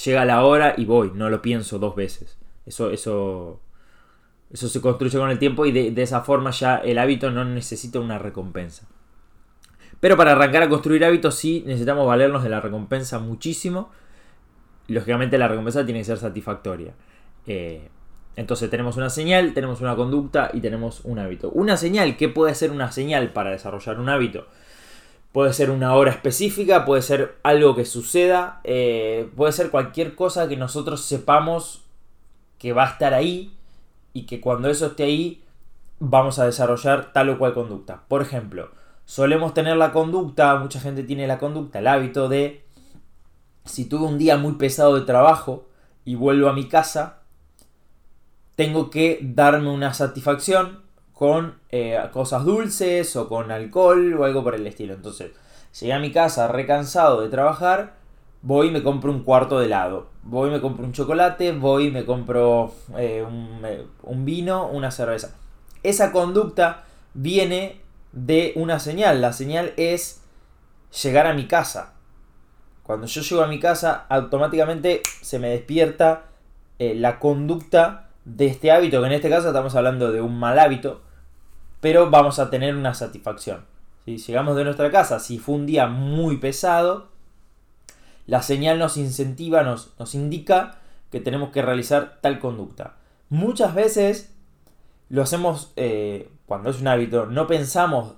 llega 0.04 0.24
la 0.24 0.44
hora 0.44 0.74
y 0.76 0.84
voy, 0.84 1.12
no 1.14 1.30
lo 1.30 1.40
pienso 1.40 1.78
dos 1.78 1.94
veces. 1.94 2.38
Eso, 2.66 2.90
eso, 2.90 3.60
eso 4.50 4.68
se 4.68 4.80
construye 4.80 5.16
con 5.16 5.30
el 5.30 5.38
tiempo 5.38 5.64
y 5.64 5.70
de, 5.70 6.02
esa 6.02 6.22
forma 6.22 6.50
ya 6.50 6.78
el 6.78 6.98
hábito 6.98 7.30
no 7.30 7.44
necesita 7.44 8.00
una 8.00 8.18
recompensa. 8.18 8.88
Pero 10.00 10.16
para 10.16 10.32
arrancar 10.32 10.64
a 10.64 10.68
construir 10.68 11.04
hábitos 11.04 11.36
sí 11.36 11.62
necesitamos 11.64 12.04
valernos 12.04 12.42
de 12.42 12.48
la 12.48 12.60
recompensa 12.60 13.20
muchísimo. 13.20 13.92
Lógicamente 14.88 15.38
la 15.38 15.46
recompensa 15.46 15.84
tiene 15.84 16.00
que 16.00 16.06
ser 16.06 16.18
satisfactoria. 16.18 16.94
Eh, 17.46 17.90
entonces 18.34 18.68
tenemos 18.70 18.96
una 18.96 19.08
señal, 19.08 19.54
tenemos 19.54 19.80
una 19.82 19.94
conducta 19.94 20.50
y 20.52 20.60
tenemos 20.60 21.02
un 21.04 21.20
hábito. 21.20 21.50
Una 21.50 21.76
señal, 21.76 22.16
¿qué 22.16 22.28
puede 22.28 22.56
ser 22.56 22.72
una 22.72 22.90
señal 22.90 23.32
para 23.32 23.50
desarrollar 23.50 24.00
un 24.00 24.08
hábito? 24.08 24.48
Puede 25.32 25.52
ser 25.52 25.70
una 25.70 25.94
hora 25.94 26.10
específica, 26.10 26.84
puede 26.84 27.02
ser 27.02 27.38
algo 27.42 27.76
que 27.76 27.84
suceda, 27.84 28.60
eh, 28.64 29.30
puede 29.36 29.52
ser 29.52 29.70
cualquier 29.70 30.14
cosa 30.16 30.48
que 30.48 30.56
nosotros 30.56 31.02
sepamos 31.04 31.84
que 32.58 32.72
va 32.72 32.84
a 32.84 32.90
estar 32.90 33.14
ahí 33.14 33.54
y 34.12 34.26
que 34.26 34.40
cuando 34.40 34.68
eso 34.68 34.86
esté 34.86 35.04
ahí 35.04 35.42
vamos 36.00 36.38
a 36.38 36.46
desarrollar 36.46 37.12
tal 37.12 37.30
o 37.30 37.38
cual 37.38 37.54
conducta. 37.54 38.02
Por 38.08 38.22
ejemplo, 38.22 38.70
solemos 39.04 39.54
tener 39.54 39.76
la 39.76 39.92
conducta, 39.92 40.56
mucha 40.56 40.80
gente 40.80 41.04
tiene 41.04 41.26
la 41.26 41.38
conducta, 41.38 41.78
el 41.78 41.86
hábito 41.86 42.28
de 42.28 42.64
si 43.64 43.84
tuve 43.84 44.06
un 44.06 44.18
día 44.18 44.36
muy 44.36 44.54
pesado 44.54 44.96
de 44.96 45.06
trabajo 45.06 45.66
y 46.04 46.16
vuelvo 46.16 46.48
a 46.48 46.52
mi 46.52 46.68
casa, 46.68 47.20
tengo 48.56 48.90
que 48.90 49.20
darme 49.22 49.70
una 49.70 49.94
satisfacción 49.94 50.80
con 51.20 51.56
eh, 51.68 52.00
cosas 52.14 52.46
dulces 52.46 53.14
o 53.14 53.28
con 53.28 53.52
alcohol 53.52 54.14
o 54.14 54.24
algo 54.24 54.42
por 54.42 54.54
el 54.54 54.66
estilo. 54.66 54.94
Entonces, 54.94 55.32
llegué 55.78 55.92
a 55.92 55.98
mi 55.98 56.12
casa 56.12 56.48
recansado 56.48 57.20
de 57.20 57.28
trabajar, 57.28 57.96
voy 58.40 58.68
y 58.68 58.70
me 58.70 58.82
compro 58.82 59.12
un 59.12 59.22
cuarto 59.22 59.60
de 59.60 59.66
helado. 59.66 60.08
Voy 60.22 60.48
y 60.48 60.52
me 60.52 60.62
compro 60.62 60.82
un 60.82 60.94
chocolate, 60.94 61.52
voy 61.52 61.88
y 61.88 61.90
me 61.90 62.06
compro 62.06 62.72
eh, 62.96 63.22
un, 63.22 63.60
eh, 63.66 63.86
un 64.02 64.24
vino, 64.24 64.68
una 64.68 64.90
cerveza. 64.90 65.36
Esa 65.82 66.10
conducta 66.10 66.84
viene 67.12 67.82
de 68.12 68.54
una 68.56 68.78
señal. 68.78 69.20
La 69.20 69.34
señal 69.34 69.74
es 69.76 70.22
llegar 71.02 71.26
a 71.26 71.34
mi 71.34 71.46
casa. 71.46 71.92
Cuando 72.82 73.06
yo 73.06 73.20
llego 73.20 73.42
a 73.42 73.46
mi 73.46 73.60
casa, 73.60 74.06
automáticamente 74.08 75.02
se 75.20 75.38
me 75.38 75.50
despierta 75.50 76.22
la 76.78 77.18
conducta 77.18 78.08
de 78.24 78.46
este 78.46 78.70
hábito, 78.70 79.02
que 79.02 79.06
en 79.06 79.12
este 79.12 79.28
caso 79.28 79.48
estamos 79.48 79.74
hablando 79.74 80.12
de 80.12 80.22
un 80.22 80.38
mal 80.38 80.58
hábito, 80.58 81.02
pero 81.80 82.10
vamos 82.10 82.38
a 82.38 82.50
tener 82.50 82.76
una 82.76 82.94
satisfacción. 82.94 83.64
Si 84.04 84.18
llegamos 84.18 84.56
de 84.56 84.64
nuestra 84.64 84.90
casa, 84.90 85.20
si 85.20 85.38
fue 85.38 85.54
un 85.54 85.66
día 85.66 85.86
muy 85.86 86.38
pesado, 86.38 87.08
la 88.26 88.42
señal 88.42 88.78
nos 88.78 88.96
incentiva, 88.96 89.62
nos, 89.62 89.92
nos 89.98 90.14
indica 90.14 90.78
que 91.10 91.20
tenemos 91.20 91.50
que 91.50 91.62
realizar 91.62 92.18
tal 92.20 92.38
conducta. 92.38 92.96
Muchas 93.28 93.74
veces 93.74 94.34
lo 95.08 95.22
hacemos 95.22 95.72
eh, 95.76 96.30
cuando 96.46 96.70
es 96.70 96.80
un 96.80 96.88
hábito, 96.88 97.26
no 97.26 97.46
pensamos 97.46 98.14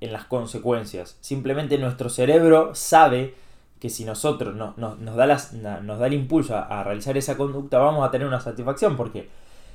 en 0.00 0.12
las 0.12 0.24
consecuencias. 0.24 1.16
Simplemente 1.20 1.78
nuestro 1.78 2.08
cerebro 2.08 2.74
sabe 2.74 3.34
que 3.78 3.90
si 3.90 4.04
nosotros 4.04 4.54
nos, 4.54 4.76
da, 4.76 5.80
nos 5.82 5.98
da 5.98 6.06
el 6.06 6.14
impulso 6.14 6.56
a, 6.56 6.62
a, 6.62 6.84
realizar 6.84 7.16
esa 7.16 7.36
conducta, 7.36 7.78
vamos 7.78 8.06
a 8.06 8.10
tener 8.10 8.26
una 8.26 8.40
satisfacción. 8.40 8.96
Porque 8.96 9.28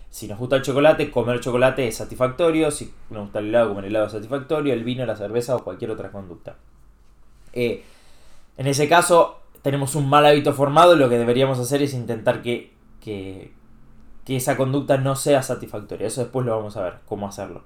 si 0.09 0.27
nos 0.27 0.39
gusta 0.39 0.55
el 0.55 0.61
chocolate, 0.61 1.11
comer 1.11 1.39
chocolate 1.39 1.87
es 1.87 1.97
satisfactorio. 1.97 2.71
Si 2.71 2.93
nos 3.09 3.23
gusta 3.23 3.39
el 3.39 3.47
helado, 3.47 3.69
comer 3.69 3.85
helado 3.85 4.07
es 4.07 4.13
satisfactorio. 4.13 4.73
El 4.73 4.83
vino, 4.83 5.05
la 5.05 5.15
cerveza 5.15 5.55
o 5.55 5.63
cualquier 5.63 5.91
otra 5.91 6.11
conducta. 6.11 6.55
Eh, 7.53 7.83
en 8.57 8.67
ese 8.67 8.87
caso, 8.87 9.41
tenemos 9.61 9.95
un 9.95 10.09
mal 10.09 10.25
hábito 10.25 10.53
formado. 10.53 10.95
Lo 10.95 11.09
que 11.09 11.17
deberíamos 11.17 11.59
hacer 11.59 11.81
es 11.81 11.93
intentar 11.93 12.41
que, 12.41 12.71
que, 13.01 13.51
esa 14.27 14.57
conducta 14.57 14.97
no 14.97 15.15
sea 15.15 15.43
satisfactoria. 15.43 16.07
Eso 16.07 16.21
después 16.21 16.45
lo 16.45 16.55
vamos 16.55 16.77
a 16.77 16.83
ver, 16.83 16.95
cómo 17.05 17.27
hacerlo. 17.27 17.63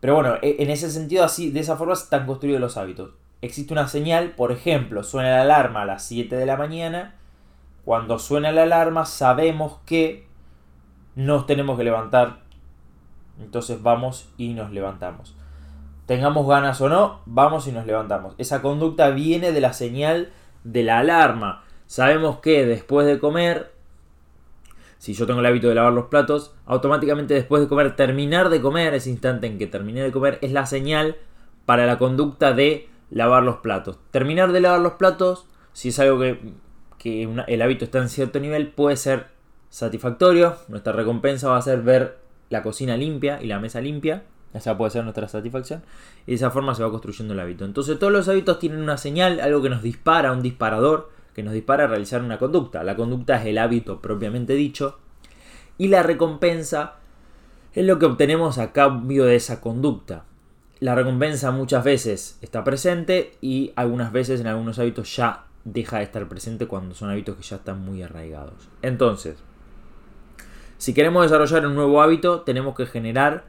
Pero 0.00 0.14
bueno, 0.14 0.36
e, 0.42 0.56
en 0.60 0.70
ese 0.70 0.90
sentido, 0.90 1.24
así, 1.24 1.50
de 1.50 1.60
esa 1.60 1.76
forma 1.76 1.92
están 1.92 2.26
construidos 2.26 2.60
los 2.60 2.76
hábitos. 2.76 3.10
existe 3.42 3.72
una 3.72 3.88
señal, 3.88 4.30
por 4.30 4.50
ejemplo, 4.50 5.02
suena 5.02 5.30
la 5.30 5.42
alarma 5.42 5.82
a 5.82 5.86
las 5.86 6.04
7 6.04 6.36
de 6.36 6.46
la 6.46 6.56
mañana, 6.56 7.14
cuando 7.84 8.18
suena 8.18 8.50
la 8.50 8.64
alarma 8.64 9.06
sabemos 9.06 9.78
que 9.86 10.25
nos 11.16 11.46
tenemos 11.46 11.76
que 11.76 11.84
levantar, 11.84 12.42
entonces 13.40 13.82
vamos 13.82 14.28
y 14.36 14.54
nos 14.54 14.70
levantamos. 14.70 15.34
Tengamos 16.06 16.46
ganas 16.46 16.80
o 16.80 16.88
no, 16.88 17.20
vamos 17.26 17.66
y 17.66 17.72
nos 17.72 17.84
levantamos. 17.86 18.34
Esa 18.38 18.62
conducta 18.62 19.10
viene 19.10 19.50
de 19.50 19.60
la 19.60 19.72
señal 19.72 20.30
de 20.62 20.84
la 20.84 21.00
alarma. 21.00 21.64
Sabemos 21.86 22.38
que 22.38 22.64
después 22.64 23.06
de 23.06 23.18
comer, 23.18 23.72
si 24.98 25.14
yo 25.14 25.26
tengo 25.26 25.40
el 25.40 25.46
hábito 25.46 25.68
de 25.68 25.74
lavar 25.74 25.92
los 25.92 26.06
platos, 26.06 26.54
automáticamente 26.64 27.34
después 27.34 27.60
de 27.62 27.68
comer, 27.68 27.96
terminar 27.96 28.50
de 28.50 28.60
comer, 28.60 28.94
ese 28.94 29.10
instante 29.10 29.48
en 29.48 29.58
que 29.58 29.66
terminé 29.66 30.02
de 30.02 30.12
comer, 30.12 30.38
es 30.42 30.52
la 30.52 30.66
señal 30.66 31.16
para 31.64 31.86
la 31.86 31.98
conducta 31.98 32.52
de 32.52 32.88
lavar 33.10 33.42
los 33.42 33.56
platos. 33.56 33.98
Terminar 34.10 34.52
de 34.52 34.60
lavar 34.60 34.80
los 34.80 34.94
platos, 34.94 35.46
si 35.72 35.88
es 35.88 35.98
algo 35.98 36.20
que, 36.20 36.38
el 37.46 37.62
hábito 37.62 37.84
está 37.84 37.98
en 37.98 38.08
cierto 38.08 38.40
nivel, 38.40 38.68
puede 38.68 38.96
ser 38.96 39.35
satisfactorio. 39.76 40.56
Nuestra 40.68 40.94
recompensa 40.94 41.50
va 41.50 41.58
a 41.58 41.62
ser 41.62 41.82
ver 41.82 42.16
la 42.48 42.62
cocina 42.62 42.96
limpia 42.96 43.42
y 43.42 43.46
la 43.46 43.60
mesa 43.60 43.82
limpia. 43.82 44.22
Esa 44.54 44.78
puede 44.78 44.90
ser 44.90 45.04
nuestra 45.04 45.28
satisfacción. 45.28 45.82
Y 46.26 46.30
de 46.30 46.36
esa 46.36 46.50
forma 46.50 46.74
se 46.74 46.82
va 46.82 46.90
construyendo 46.90 47.34
el 47.34 47.40
hábito. 47.40 47.66
Entonces 47.66 47.98
todos 47.98 48.10
los 48.10 48.26
hábitos 48.26 48.58
tienen 48.58 48.80
una 48.80 48.96
señal, 48.96 49.38
algo 49.38 49.60
que 49.60 49.68
nos 49.68 49.82
dispara, 49.82 50.32
un 50.32 50.40
disparador, 50.40 51.10
que 51.34 51.42
nos 51.42 51.52
dispara 51.52 51.84
a 51.84 51.88
realizar 51.88 52.22
una 52.22 52.38
conducta. 52.38 52.82
La 52.84 52.96
conducta 52.96 53.36
es 53.36 53.44
el 53.44 53.58
hábito 53.58 54.00
propiamente 54.00 54.54
dicho. 54.54 54.98
Y 55.76 55.88
la 55.88 56.02
recompensa 56.02 56.94
es 57.74 57.84
lo 57.84 57.98
que 57.98 58.06
obtenemos 58.06 58.56
a 58.56 58.72
cambio 58.72 59.26
de 59.26 59.36
esa 59.36 59.60
conducta. 59.60 60.24
La 60.80 60.94
recompensa 60.94 61.50
muchas 61.50 61.84
veces 61.84 62.38
está 62.40 62.64
presente 62.64 63.36
y 63.42 63.72
algunas 63.76 64.10
veces 64.10 64.40
en 64.40 64.46
algunos 64.46 64.78
hábitos 64.78 65.14
ya 65.14 65.44
deja 65.64 65.98
de 65.98 66.04
estar 66.04 66.26
presente 66.28 66.66
cuando 66.66 66.94
son 66.94 67.10
hábitos 67.10 67.36
que 67.36 67.42
ya 67.42 67.56
están 67.56 67.84
muy 67.84 68.02
arraigados. 68.02 68.70
Entonces, 68.80 69.36
si 70.78 70.94
queremos 70.94 71.22
desarrollar 71.22 71.66
un 71.66 71.74
nuevo 71.74 72.02
hábito, 72.02 72.42
tenemos 72.42 72.74
que 72.74 72.86
generar 72.86 73.44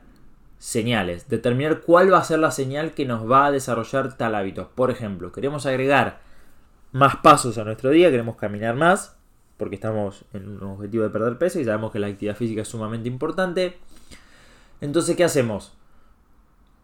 señales, 0.57 1.29
determinar 1.29 1.81
cuál 1.81 2.11
va 2.11 2.17
a 2.17 2.23
ser 2.23 2.39
la 2.39 2.51
señal 2.51 2.93
que 2.93 3.05
nos 3.05 3.29
va 3.29 3.45
a 3.45 3.51
desarrollar 3.51 4.17
tal 4.17 4.35
hábito. 4.35 4.71
Por 4.73 4.91
ejemplo, 4.91 5.31
queremos 5.31 5.65
agregar 5.65 6.19
más 6.91 7.17
pasos 7.17 7.57
a 7.57 7.63
nuestro 7.63 7.91
día, 7.91 8.09
queremos 8.09 8.37
caminar 8.37 8.75
más, 8.75 9.17
porque 9.57 9.75
estamos 9.75 10.25
en 10.33 10.49
un 10.49 10.63
objetivo 10.63 11.03
de 11.03 11.09
perder 11.09 11.37
peso 11.37 11.59
y 11.59 11.65
sabemos 11.65 11.91
que 11.91 11.99
la 11.99 12.07
actividad 12.07 12.35
física 12.35 12.61
es 12.61 12.67
sumamente 12.67 13.07
importante. 13.07 13.77
Entonces, 14.81 15.15
¿qué 15.15 15.23
hacemos? 15.23 15.73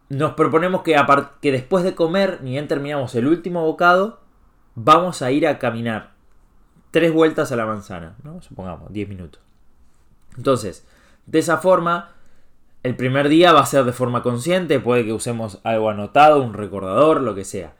Nos 0.08 0.34
proponemos 0.34 0.82
que, 0.82 0.96
después 1.50 1.82
de 1.82 1.94
comer, 1.94 2.40
ni 2.42 2.50
bien 2.50 2.68
terminamos 2.68 3.14
el 3.14 3.26
último 3.26 3.64
bocado, 3.64 4.20
vamos 4.74 5.22
a 5.22 5.30
ir 5.30 5.46
a 5.46 5.58
caminar 5.58 6.12
tres 6.90 7.12
vueltas 7.12 7.50
a 7.50 7.56
la 7.56 7.66
manzana, 7.66 8.16
¿no? 8.22 8.42
Supongamos, 8.42 8.92
10 8.92 9.08
minutos. 9.08 9.43
Entonces, 10.36 10.86
de 11.26 11.38
esa 11.38 11.58
forma, 11.58 12.12
el 12.82 12.96
primer 12.96 13.28
día 13.28 13.52
va 13.52 13.60
a 13.60 13.66
ser 13.66 13.84
de 13.84 13.92
forma 13.92 14.22
consciente, 14.22 14.80
puede 14.80 15.04
que 15.04 15.12
usemos 15.12 15.60
algo 15.64 15.90
anotado, 15.90 16.42
un 16.42 16.54
recordador, 16.54 17.20
lo 17.20 17.34
que 17.34 17.44
sea. 17.44 17.74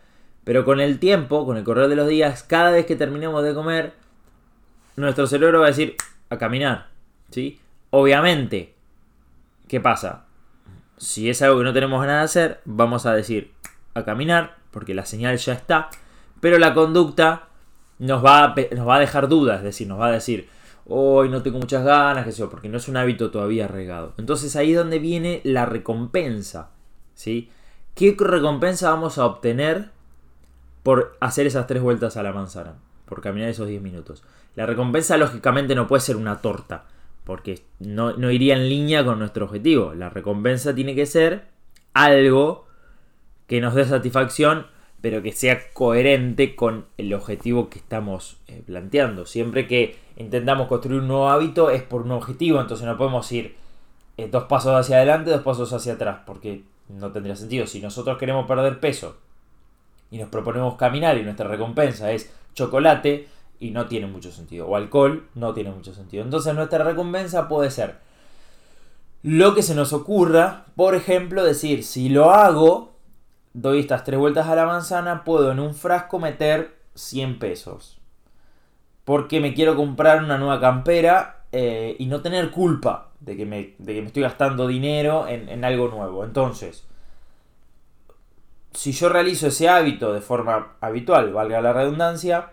Pero 0.44 0.64
con 0.64 0.80
el 0.80 0.98
tiempo, 0.98 1.46
con 1.46 1.56
el 1.56 1.64
correr 1.64 1.88
de 1.88 1.96
los 1.96 2.08
días, 2.08 2.42
cada 2.42 2.70
vez 2.70 2.86
que 2.86 2.96
terminemos 2.96 3.42
de 3.42 3.54
comer, 3.54 3.94
nuestro 4.96 5.26
cerebro 5.26 5.60
va 5.60 5.66
a 5.66 5.70
decir 5.70 5.96
a 6.30 6.38
caminar. 6.38 6.88
¿sí? 7.30 7.60
Obviamente, 7.90 8.74
¿qué 9.68 9.80
pasa? 9.80 10.24
Si 10.96 11.28
es 11.28 11.42
algo 11.42 11.58
que 11.58 11.64
no 11.64 11.72
tenemos 11.72 12.04
nada 12.06 12.20
de 12.20 12.24
hacer, 12.24 12.60
vamos 12.64 13.06
a 13.06 13.14
decir 13.14 13.52
a 13.94 14.04
caminar, 14.04 14.56
porque 14.70 14.94
la 14.94 15.06
señal 15.06 15.36
ya 15.38 15.52
está, 15.52 15.90
pero 16.40 16.58
la 16.58 16.74
conducta 16.74 17.48
nos 17.98 18.24
va 18.24 18.44
a, 18.44 18.54
nos 18.74 18.88
va 18.88 18.96
a 18.96 19.00
dejar 19.00 19.28
dudas, 19.28 19.58
es 19.58 19.64
decir, 19.64 19.86
nos 19.86 20.00
va 20.00 20.08
a 20.08 20.12
decir, 20.12 20.48
hoy 20.86 21.28
no 21.28 21.42
tengo 21.42 21.58
muchas 21.58 21.84
ganas, 21.84 22.24
que 22.24 22.32
sé 22.32 22.46
porque 22.46 22.68
no 22.68 22.76
es 22.76 22.88
un 22.88 22.96
hábito 22.96 23.30
todavía 23.30 23.68
regado. 23.68 24.14
Entonces 24.18 24.56
ahí 24.56 24.72
es 24.72 24.78
donde 24.78 24.98
viene 24.98 25.40
la 25.44 25.66
recompensa, 25.66 26.70
¿sí? 27.14 27.50
¿Qué 27.94 28.16
recompensa 28.18 28.90
vamos 28.90 29.18
a 29.18 29.26
obtener 29.26 29.90
por 30.82 31.16
hacer 31.20 31.46
esas 31.46 31.66
tres 31.66 31.82
vueltas 31.82 32.16
a 32.16 32.22
la 32.22 32.32
manzana? 32.32 32.74
Por 33.06 33.20
caminar 33.20 33.48
esos 33.48 33.68
10 33.68 33.80
minutos. 33.82 34.24
La 34.56 34.66
recompensa 34.66 35.16
lógicamente 35.16 35.74
no 35.74 35.86
puede 35.86 36.00
ser 36.00 36.16
una 36.16 36.40
torta, 36.40 36.86
porque 37.24 37.64
no, 37.78 38.12
no 38.12 38.30
iría 38.30 38.56
en 38.56 38.68
línea 38.68 39.04
con 39.04 39.18
nuestro 39.18 39.44
objetivo. 39.46 39.94
La 39.94 40.10
recompensa 40.10 40.74
tiene 40.74 40.94
que 40.94 41.06
ser 41.06 41.46
algo 41.92 42.66
que 43.46 43.60
nos 43.60 43.74
dé 43.74 43.84
satisfacción 43.84 44.66
pero 45.04 45.20
que 45.20 45.32
sea 45.32 45.60
coherente 45.74 46.56
con 46.56 46.86
el 46.96 47.12
objetivo 47.12 47.68
que 47.68 47.78
estamos 47.78 48.38
eh, 48.48 48.62
planteando. 48.64 49.26
Siempre 49.26 49.66
que 49.66 49.98
intentamos 50.16 50.66
construir 50.66 51.02
un 51.02 51.08
nuevo 51.08 51.28
hábito 51.28 51.68
es 51.68 51.82
por 51.82 52.00
un 52.00 52.12
objetivo, 52.12 52.58
entonces 52.58 52.86
no 52.86 52.96
podemos 52.96 53.30
ir 53.30 53.54
eh, 54.16 54.28
dos 54.32 54.44
pasos 54.44 54.72
hacia 54.74 54.96
adelante, 54.96 55.30
dos 55.30 55.42
pasos 55.42 55.70
hacia 55.74 55.92
atrás, 55.92 56.20
porque 56.24 56.62
no 56.88 57.12
tendría 57.12 57.36
sentido. 57.36 57.66
Si 57.66 57.82
nosotros 57.82 58.16
queremos 58.16 58.46
perder 58.46 58.80
peso 58.80 59.18
y 60.10 60.16
nos 60.16 60.30
proponemos 60.30 60.76
caminar 60.76 61.18
y 61.18 61.22
nuestra 61.22 61.48
recompensa 61.48 62.10
es 62.10 62.32
chocolate, 62.54 63.28
y 63.60 63.72
no 63.72 63.84
tiene 63.84 64.06
mucho 64.06 64.32
sentido, 64.32 64.66
o 64.66 64.74
alcohol, 64.74 65.28
no 65.34 65.52
tiene 65.52 65.70
mucho 65.70 65.92
sentido. 65.92 66.24
Entonces 66.24 66.54
nuestra 66.54 66.82
recompensa 66.82 67.46
puede 67.46 67.70
ser 67.70 67.96
lo 69.22 69.54
que 69.54 69.62
se 69.62 69.74
nos 69.74 69.92
ocurra, 69.92 70.64
por 70.76 70.94
ejemplo, 70.94 71.44
decir, 71.44 71.84
si 71.84 72.08
lo 72.08 72.30
hago, 72.30 72.93
doy 73.54 73.78
estas 73.78 74.04
tres 74.04 74.18
vueltas 74.18 74.48
a 74.48 74.54
la 74.54 74.66
manzana, 74.66 75.24
puedo 75.24 75.50
en 75.50 75.60
un 75.60 75.74
frasco 75.74 76.18
meter 76.18 76.76
100 76.94 77.38
pesos. 77.38 77.98
Porque 79.04 79.40
me 79.40 79.54
quiero 79.54 79.76
comprar 79.76 80.22
una 80.22 80.38
nueva 80.38 80.60
campera 80.60 81.44
eh, 81.52 81.96
y 81.98 82.06
no 82.06 82.20
tener 82.20 82.50
culpa 82.50 83.10
de 83.20 83.36
que 83.36 83.46
me, 83.46 83.74
de 83.78 83.94
que 83.94 84.00
me 84.00 84.08
estoy 84.08 84.22
gastando 84.22 84.66
dinero 84.66 85.26
en, 85.28 85.48
en, 85.48 85.64
algo 85.64 85.88
nuevo. 85.88 86.24
Entonces, 86.24 86.84
si 88.72 88.92
yo 88.92 89.08
realizo 89.08 89.46
ese 89.46 89.68
hábito 89.68 90.12
de 90.12 90.20
forma 90.20 90.72
habitual, 90.80 91.32
valga 91.32 91.60
la 91.60 91.72
redundancia, 91.72 92.50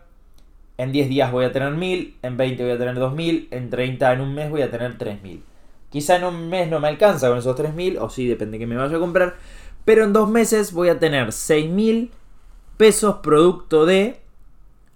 en 0.77 0.91
10 0.91 1.09
días 1.09 1.31
voy 1.31 1.45
a 1.45 1.51
tener 1.51 1.71
1000, 1.71 2.17
en 2.21 2.37
20 2.37 2.63
voy 2.63 2.71
a 2.73 2.77
tener 2.77 2.95
2000, 2.95 3.47
en 3.51 3.69
30 3.69 4.13
en 4.13 4.21
un 4.21 4.33
mes 4.35 4.49
voy 4.49 4.61
a 4.61 4.71
tener 4.71 4.97
3000. 4.97 5.43
Quizá 5.89 6.15
en 6.15 6.23
un 6.23 6.49
mes 6.49 6.69
no 6.69 6.79
me 6.79 6.87
alcanza 6.87 7.27
con 7.27 7.37
esos 7.37 7.55
3000, 7.55 7.97
o 7.97 8.09
sí, 8.09 8.27
depende 8.27 8.53
de 8.53 8.59
que 8.59 8.67
me 8.67 8.77
vaya 8.77 8.95
a 8.95 8.99
comprar, 8.99 9.35
pero 9.85 10.03
en 10.03 10.13
dos 10.13 10.29
meses 10.29 10.73
voy 10.73 10.89
a 10.89 10.99
tener 10.99 11.31
6 11.31 11.69
mil 11.69 12.11
pesos 12.77 13.17
producto 13.17 13.85
de 13.85 14.21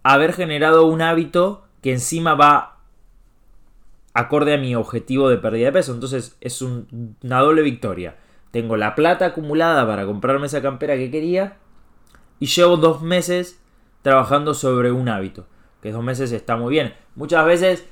haber 0.04 0.34
generado 0.34 0.86
un 0.86 1.02
hábito 1.02 1.64
que 1.82 1.92
encima 1.92 2.36
va 2.36 2.80
acorde 4.14 4.54
a 4.54 4.58
mi 4.58 4.76
objetivo 4.76 5.30
de 5.30 5.38
pérdida 5.38 5.68
de 5.68 5.72
peso. 5.74 5.94
Entonces 5.94 6.38
es 6.42 6.62
una 6.62 7.40
doble 7.40 7.62
victoria. 7.62 8.18
Tengo 8.52 8.78
la 8.78 8.96
plata 8.96 9.26
acumulada 9.26 9.86
para 9.86 10.06
comprarme 10.06 10.48
esa 10.48 10.62
campera 10.62 10.96
que 10.96 11.12
quería 11.12 11.58
y 12.40 12.48
llevo 12.48 12.78
dos 12.78 13.02
meses 13.02 13.62
trabajando 14.02 14.54
sobre 14.54 14.92
un 14.92 15.10
hábito. 15.10 15.46
Que 15.82 15.92
dos 15.92 16.04
meses 16.04 16.32
está 16.32 16.56
muy 16.56 16.72
bien. 16.72 16.94
Muchas 17.16 17.46
veces 17.46 17.88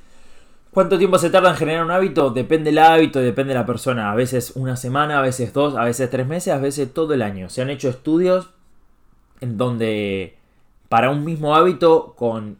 ¿Cuánto 0.73 0.97
tiempo 0.97 1.19
se 1.19 1.29
tarda 1.29 1.51
en 1.51 1.55
generar 1.55 1.85
un 1.85 1.91
hábito? 1.91 2.31
Depende 2.31 2.71
del 2.71 2.79
hábito, 2.79 3.19
depende 3.19 3.53
de 3.53 3.59
la 3.59 3.65
persona. 3.65 4.11
A 4.11 4.15
veces 4.15 4.53
una 4.55 4.75
semana, 4.75 5.19
a 5.19 5.21
veces 5.21 5.53
dos, 5.53 5.75
a 5.75 5.83
veces 5.83 6.09
tres 6.09 6.25
meses, 6.25 6.51
a 6.51 6.57
veces 6.57 6.91
todo 6.91 7.13
el 7.13 7.21
año. 7.21 7.47
Se 7.49 7.61
han 7.61 7.69
hecho 7.69 7.89
estudios 7.89 8.49
en 9.39 9.57
donde 9.57 10.35
para 10.89 11.11
un 11.11 11.23
mismo 11.23 11.55
hábito 11.55 12.15
con 12.17 12.57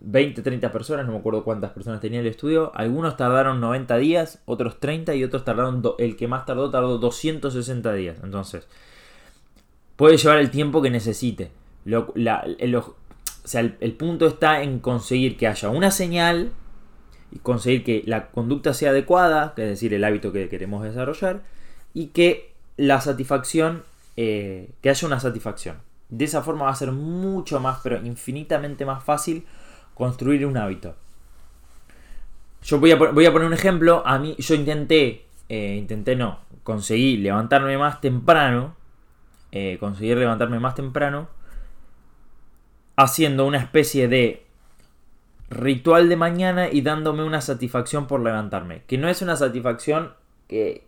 20, 0.00 0.42
30 0.42 0.72
personas, 0.72 1.06
no 1.06 1.12
me 1.12 1.18
acuerdo 1.18 1.44
cuántas 1.44 1.70
personas 1.70 2.00
tenía 2.00 2.18
el 2.18 2.26
estudio, 2.26 2.72
algunos 2.74 3.16
tardaron 3.16 3.60
90 3.60 3.96
días, 3.98 4.42
otros 4.44 4.80
30 4.80 5.14
y 5.14 5.22
otros 5.22 5.44
tardaron, 5.44 5.84
el 5.98 6.16
que 6.16 6.26
más 6.26 6.44
tardó 6.44 6.68
tardó 6.68 6.98
260 6.98 7.92
días. 7.92 8.18
Entonces, 8.24 8.66
puede 9.94 10.16
llevar 10.16 10.38
el 10.38 10.50
tiempo 10.50 10.82
que 10.82 10.90
necesite. 10.90 11.52
sea, 13.44 13.60
el 13.60 13.92
punto 13.92 14.26
está 14.26 14.62
en 14.64 14.80
conseguir 14.80 15.36
que 15.36 15.46
haya 15.46 15.68
una 15.68 15.92
señal 15.92 16.50
y 17.32 17.38
conseguir 17.38 17.82
que 17.82 18.02
la 18.06 18.30
conducta 18.30 18.74
sea 18.74 18.90
adecuada, 18.90 19.54
es 19.56 19.68
decir, 19.68 19.94
el 19.94 20.04
hábito 20.04 20.32
que 20.32 20.48
queremos 20.48 20.84
desarrollar, 20.84 21.42
y 21.94 22.08
que 22.08 22.52
la 22.76 23.00
satisfacción, 23.00 23.82
eh, 24.16 24.70
que 24.82 24.90
haya 24.90 25.06
una 25.06 25.18
satisfacción. 25.18 25.78
De 26.10 26.26
esa 26.26 26.42
forma 26.42 26.66
va 26.66 26.70
a 26.70 26.76
ser 26.76 26.92
mucho 26.92 27.58
más, 27.58 27.80
pero 27.82 28.04
infinitamente 28.04 28.84
más 28.84 29.02
fácil 29.02 29.46
construir 29.94 30.44
un 30.44 30.58
hábito. 30.58 30.94
Yo 32.62 32.78
voy 32.78 32.92
a, 32.92 32.96
voy 32.96 33.26
a 33.26 33.32
poner 33.32 33.48
un 33.48 33.54
ejemplo. 33.54 34.02
A 34.06 34.18
mí, 34.18 34.36
yo 34.38 34.54
intenté, 34.54 35.24
eh, 35.48 35.76
intenté 35.76 36.14
no, 36.14 36.40
conseguí 36.62 37.16
levantarme 37.16 37.78
más 37.78 38.00
temprano, 38.00 38.76
eh, 39.52 39.78
conseguir 39.80 40.18
levantarme 40.18 40.60
más 40.60 40.74
temprano, 40.74 41.28
haciendo 42.96 43.46
una 43.46 43.58
especie 43.58 44.06
de 44.06 44.46
ritual 45.52 46.08
de 46.08 46.16
mañana 46.16 46.68
y 46.70 46.80
dándome 46.82 47.24
una 47.24 47.40
satisfacción 47.40 48.06
por 48.06 48.20
levantarme. 48.20 48.82
Que 48.86 48.98
no 48.98 49.08
es 49.08 49.22
una 49.22 49.36
satisfacción 49.36 50.12
que 50.48 50.84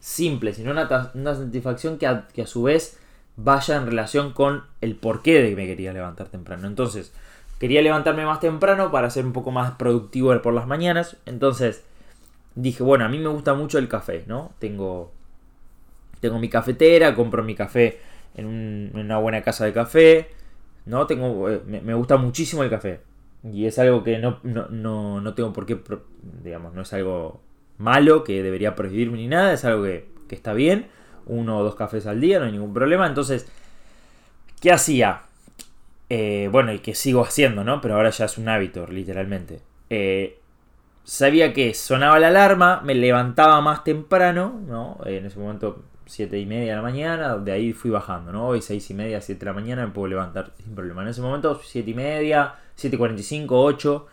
simple, 0.00 0.52
sino 0.54 0.72
una, 0.72 1.34
satisfacción 1.34 1.98
que 1.98 2.06
a, 2.06 2.26
su 2.46 2.64
vez 2.64 2.98
vaya 3.36 3.76
en 3.76 3.86
relación 3.86 4.32
con 4.32 4.64
el 4.80 4.96
porqué 4.96 5.40
de 5.40 5.50
que 5.50 5.56
me 5.56 5.66
quería 5.66 5.92
levantar 5.92 6.28
temprano. 6.28 6.66
Entonces, 6.66 7.12
quería 7.58 7.82
levantarme 7.82 8.26
más 8.26 8.40
temprano 8.40 8.90
para 8.90 9.10
ser 9.10 9.24
un 9.24 9.32
poco 9.32 9.50
más 9.50 9.72
productivo 9.72 10.40
por 10.42 10.54
las 10.54 10.66
mañanas. 10.66 11.16
Entonces, 11.26 11.84
dije, 12.54 12.82
bueno, 12.82 13.04
a 13.04 13.08
mí 13.08 13.18
me 13.18 13.28
gusta 13.28 13.54
mucho 13.54 13.78
el 13.78 13.88
café, 13.88 14.24
¿no? 14.26 14.52
Tengo, 14.58 15.12
tengo 16.20 16.38
mi 16.38 16.48
cafetera, 16.48 17.14
compro 17.14 17.42
mi 17.42 17.54
café 17.54 18.00
en, 18.34 18.90
una 18.94 19.18
buena 19.18 19.42
casa 19.42 19.64
de 19.64 19.72
café, 19.72 20.30
¿no? 20.86 21.06
Tengo, 21.06 21.48
eh, 21.48 21.62
me, 21.66 21.94
gusta 21.94 22.16
muchísimo 22.16 22.62
el 22.62 22.70
café. 22.70 23.00
Y 23.44 23.66
es 23.66 23.78
algo 23.78 24.04
que 24.04 24.18
no, 24.18 24.38
no, 24.42 25.20
no, 25.20 25.34
tengo 25.34 25.52
por 25.52 25.66
qué, 25.66 25.78
digamos, 26.42 26.74
no 26.74 26.82
es 26.82 26.92
algo 26.92 27.40
malo 27.78 28.22
que 28.22 28.42
debería 28.42 28.76
prohibirme 28.76 29.18
ni 29.18 29.26
nada, 29.26 29.52
es 29.52 29.64
algo 29.64 29.84
que, 29.84 30.08
que 30.28 30.34
está 30.34 30.52
bien. 30.52 30.86
Uno 31.26 31.58
o 31.58 31.62
dos 31.64 31.74
cafés 31.74 32.06
al 32.06 32.20
día, 32.20 32.38
no 32.38 32.46
hay 32.46 32.52
ningún 32.52 32.72
problema. 32.72 33.06
Entonces, 33.06 33.50
¿qué 34.60 34.72
hacía? 34.72 35.22
Eh, 36.08 36.48
bueno, 36.52 36.72
y 36.72 36.80
que 36.80 36.94
sigo 36.94 37.22
haciendo, 37.22 37.64
¿no? 37.64 37.80
Pero 37.80 37.94
ahora 37.94 38.10
ya 38.10 38.26
es 38.26 38.38
un 38.38 38.48
hábito, 38.48 38.86
literalmente. 38.86 39.60
Eh, 39.90 40.38
sabía 41.04 41.52
que 41.52 41.74
sonaba 41.74 42.18
la 42.18 42.28
alarma, 42.28 42.80
me 42.84 42.94
levantaba 42.94 43.60
más 43.60 43.82
temprano, 43.82 44.60
¿no? 44.68 44.98
En 45.04 45.26
ese 45.26 45.38
momento 45.38 45.82
7 46.06 46.38
y 46.38 46.46
media 46.46 46.72
de 46.72 46.76
la 46.76 46.82
mañana, 46.82 47.36
de 47.36 47.52
ahí 47.52 47.72
fui 47.72 47.90
bajando, 47.90 48.32
¿no? 48.32 48.48
Hoy 48.48 48.62
6 48.62 48.90
y 48.90 48.94
media, 48.94 49.20
7 49.20 49.38
de 49.38 49.46
la 49.46 49.52
mañana 49.52 49.86
me 49.86 49.92
puedo 49.92 50.08
levantar 50.08 50.52
sin 50.62 50.74
problema. 50.74 51.02
En 51.02 51.08
ese 51.08 51.20
momento 51.20 51.60
7 51.62 51.90
y 51.90 51.94
media, 51.94 52.54
7.45, 52.76 53.46
8. 53.50 54.06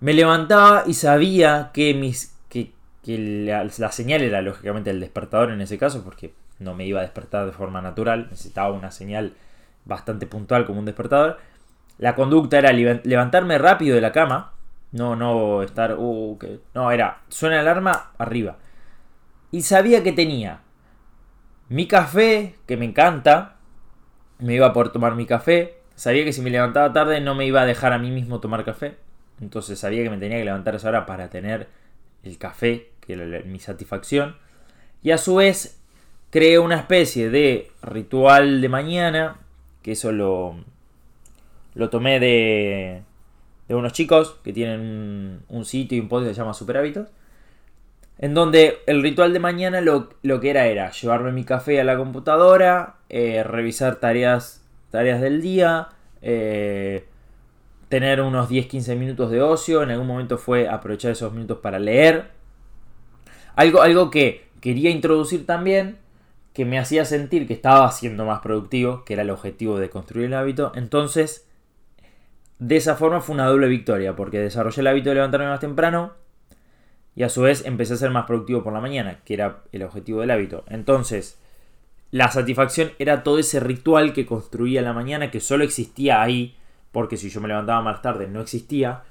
Me 0.00 0.12
levantaba 0.12 0.84
y 0.86 0.94
sabía 0.94 1.70
que, 1.72 1.94
mis, 1.94 2.36
que, 2.48 2.72
la, 3.06 3.64
la, 3.64 3.92
señal 3.92 4.22
era 4.22 4.42
lógicamente 4.42 4.90
el 4.90 5.00
despertador 5.00 5.50
en 5.50 5.60
ese 5.60 5.78
caso, 5.78 6.02
porque 6.02 6.34
no 6.58 6.74
me 6.74 6.86
iba 6.86 7.00
a 7.00 7.02
despertar 7.02 7.46
de 7.46 7.52
forma 7.52 7.80
natural, 7.80 8.26
necesitaba 8.30 8.70
una 8.72 8.90
señal 8.90 9.34
bastante 9.84 10.26
puntual 10.26 10.66
como 10.66 10.80
un 10.80 10.84
despertador. 10.84 11.38
La 11.98 12.14
conducta 12.14 12.58
era 12.58 12.72
levantarme 12.72 13.56
rápido 13.58 13.94
de 13.94 14.02
la 14.02 14.12
cama, 14.12 14.52
no, 14.92 15.16
no 15.16 15.62
estar, 15.62 15.96
uh, 15.98 16.38
no, 16.74 16.90
era, 16.90 17.20
suena 17.28 17.56
la 17.56 17.62
alarma, 17.62 18.10
arriba. 18.18 18.56
Y 19.50 19.62
sabía 19.62 20.02
que 20.02 20.12
tenía 20.12 20.60
mi 21.68 21.86
café, 21.86 22.54
que 22.66 22.76
me 22.76 22.84
encanta, 22.84 23.56
me 24.38 24.54
iba 24.54 24.66
a 24.66 24.72
poder 24.72 24.90
tomar 24.90 25.14
mi 25.14 25.26
café. 25.26 25.78
Sabía 25.94 26.24
que 26.24 26.32
si 26.32 26.42
me 26.42 26.50
levantaba 26.50 26.92
tarde 26.92 27.20
no 27.20 27.34
me 27.34 27.46
iba 27.46 27.62
a 27.62 27.66
dejar 27.66 27.92
a 27.92 27.98
mí 27.98 28.10
mismo 28.10 28.40
tomar 28.40 28.64
café. 28.64 28.96
Entonces 29.40 29.78
sabía 29.78 30.02
que 30.02 30.10
me 30.10 30.18
tenía 30.18 30.38
que 30.38 30.44
levantar 30.44 30.74
a 30.74 30.76
esa 30.78 30.88
hora 30.88 31.06
para 31.06 31.28
tener 31.28 31.68
el 32.22 32.38
café, 32.38 32.90
que 33.00 33.14
era 33.14 33.42
mi 33.44 33.58
satisfacción. 33.58 34.36
Y 35.02 35.10
a 35.10 35.18
su 35.18 35.36
vez 35.36 35.80
creé 36.30 36.58
una 36.58 36.76
especie 36.76 37.30
de 37.30 37.70
ritual 37.82 38.60
de 38.60 38.68
mañana, 38.68 39.38
que 39.82 39.92
eso 39.92 40.12
lo, 40.12 40.56
tomé 41.90 42.18
de, 42.18 43.02
unos 43.68 43.92
chicos 43.92 44.38
que 44.42 44.52
tienen 44.52 45.42
un, 45.48 45.64
sitio 45.64 45.98
y 45.98 46.00
un 46.00 46.08
podcast 46.08 46.30
que 46.30 46.34
se 46.34 46.40
llama 46.40 46.54
Super 46.54 46.78
Hábitos. 46.78 47.08
En 48.18 48.32
donde 48.32 48.78
el 48.86 49.02
ritual 49.02 49.32
de 49.32 49.40
mañana 49.40 49.80
lo, 49.80 50.08
que 50.40 50.50
era 50.50 50.66
era 50.66 50.90
llevarme 50.90 51.32
mi 51.32 51.44
café 51.44 51.80
a 51.80 51.84
la 51.84 51.96
computadora, 51.96 52.96
eh, 53.08 53.42
revisar 53.44 53.96
tareas, 53.96 54.64
tareas 54.90 55.20
del 55.20 55.42
día, 55.42 55.88
eh, 56.22 57.06
tener 57.88 58.22
unos 58.22 58.48
10-15 58.48 58.96
minutos 58.96 59.30
de 59.30 59.42
ocio, 59.42 59.82
en 59.82 59.90
algún 59.90 60.06
momento 60.06 60.38
fue 60.38 60.68
aprovechar 60.68 61.12
esos 61.12 61.32
minutos 61.32 61.58
para 61.58 61.78
leer. 61.78 62.30
Algo, 63.54 63.82
algo 63.82 64.10
que 64.10 64.48
quería 64.60 64.90
introducir 64.90 65.44
también, 65.44 65.98
que 66.54 66.64
me 66.64 66.78
hacía 66.78 67.04
sentir 67.04 67.46
que 67.46 67.52
estaba 67.52 67.90
siendo 67.92 68.24
más 68.24 68.40
productivo, 68.40 69.04
que 69.04 69.12
era 69.12 69.22
el 69.22 69.30
objetivo 69.30 69.78
de 69.78 69.90
construir 69.90 70.26
el 70.26 70.34
hábito. 70.34 70.72
Entonces 70.74 71.46
de 72.58 72.76
esa 72.76 72.96
forma 72.96 73.20
fue 73.20 73.34
una 73.34 73.46
doble 73.46 73.68
victoria, 73.68 74.16
porque 74.16 74.38
desarrollé 74.38 74.80
el 74.80 74.86
hábito 74.86 75.10
de 75.10 75.16
levantarme 75.16 75.48
más 75.48 75.60
temprano 75.60 76.12
y 77.16 77.22
a 77.22 77.30
su 77.30 77.40
vez 77.40 77.64
empecé 77.64 77.94
a 77.94 77.96
ser 77.96 78.10
más 78.10 78.26
productivo 78.26 78.62
por 78.62 78.74
la 78.74 78.80
mañana, 78.80 79.20
que 79.24 79.34
era 79.34 79.62
el 79.72 79.82
objetivo 79.82 80.20
del 80.20 80.30
hábito. 80.30 80.64
Entonces, 80.68 81.38
la 82.10 82.30
satisfacción 82.30 82.92
era 82.98 83.22
todo 83.22 83.38
ese 83.38 83.58
ritual 83.58 84.12
que 84.12 84.26
construía 84.26 84.82
la 84.82 84.92
mañana, 84.92 85.30
que 85.30 85.40
solo 85.40 85.64
existía 85.64 86.22
ahí, 86.22 86.54
porque 86.92 87.16
si 87.16 87.30
yo 87.30 87.40
me 87.40 87.48
levantaba 87.48 87.82
más 87.82 88.02
tarde 88.02 88.28
no 88.28 88.40
existía. 88.40 89.02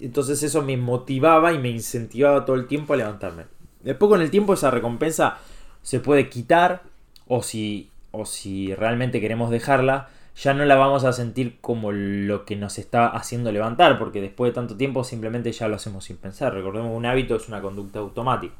Entonces 0.00 0.42
eso 0.42 0.62
me 0.62 0.76
motivaba 0.78 1.52
y 1.52 1.58
me 1.58 1.68
incentivaba 1.68 2.44
todo 2.44 2.56
el 2.56 2.66
tiempo 2.66 2.94
a 2.94 2.96
levantarme. 2.96 3.44
Después 3.82 4.08
con 4.08 4.22
el 4.22 4.30
tiempo 4.30 4.54
esa 4.54 4.70
recompensa 4.70 5.38
se 5.82 6.00
puede 6.00 6.28
quitar 6.28 6.82
o 7.26 7.42
si, 7.42 7.90
o 8.10 8.24
si 8.24 8.74
realmente 8.74 9.20
queremos 9.20 9.50
dejarla, 9.50 10.08
ya 10.36 10.54
no 10.54 10.64
la 10.64 10.76
vamos 10.76 11.04
a 11.04 11.12
sentir 11.12 11.60
como 11.60 11.92
lo 11.92 12.44
que 12.44 12.56
nos 12.56 12.78
está 12.78 13.08
haciendo 13.08 13.52
levantar, 13.52 13.98
porque 13.98 14.20
después 14.20 14.50
de 14.50 14.54
tanto 14.54 14.76
tiempo 14.76 15.04
simplemente 15.04 15.52
ya 15.52 15.68
lo 15.68 15.76
hacemos 15.76 16.04
sin 16.04 16.16
pensar. 16.16 16.54
Recordemos, 16.54 16.96
un 16.96 17.06
hábito 17.06 17.36
es 17.36 17.48
una 17.48 17.60
conducta 17.60 17.98
automática. 17.98 18.54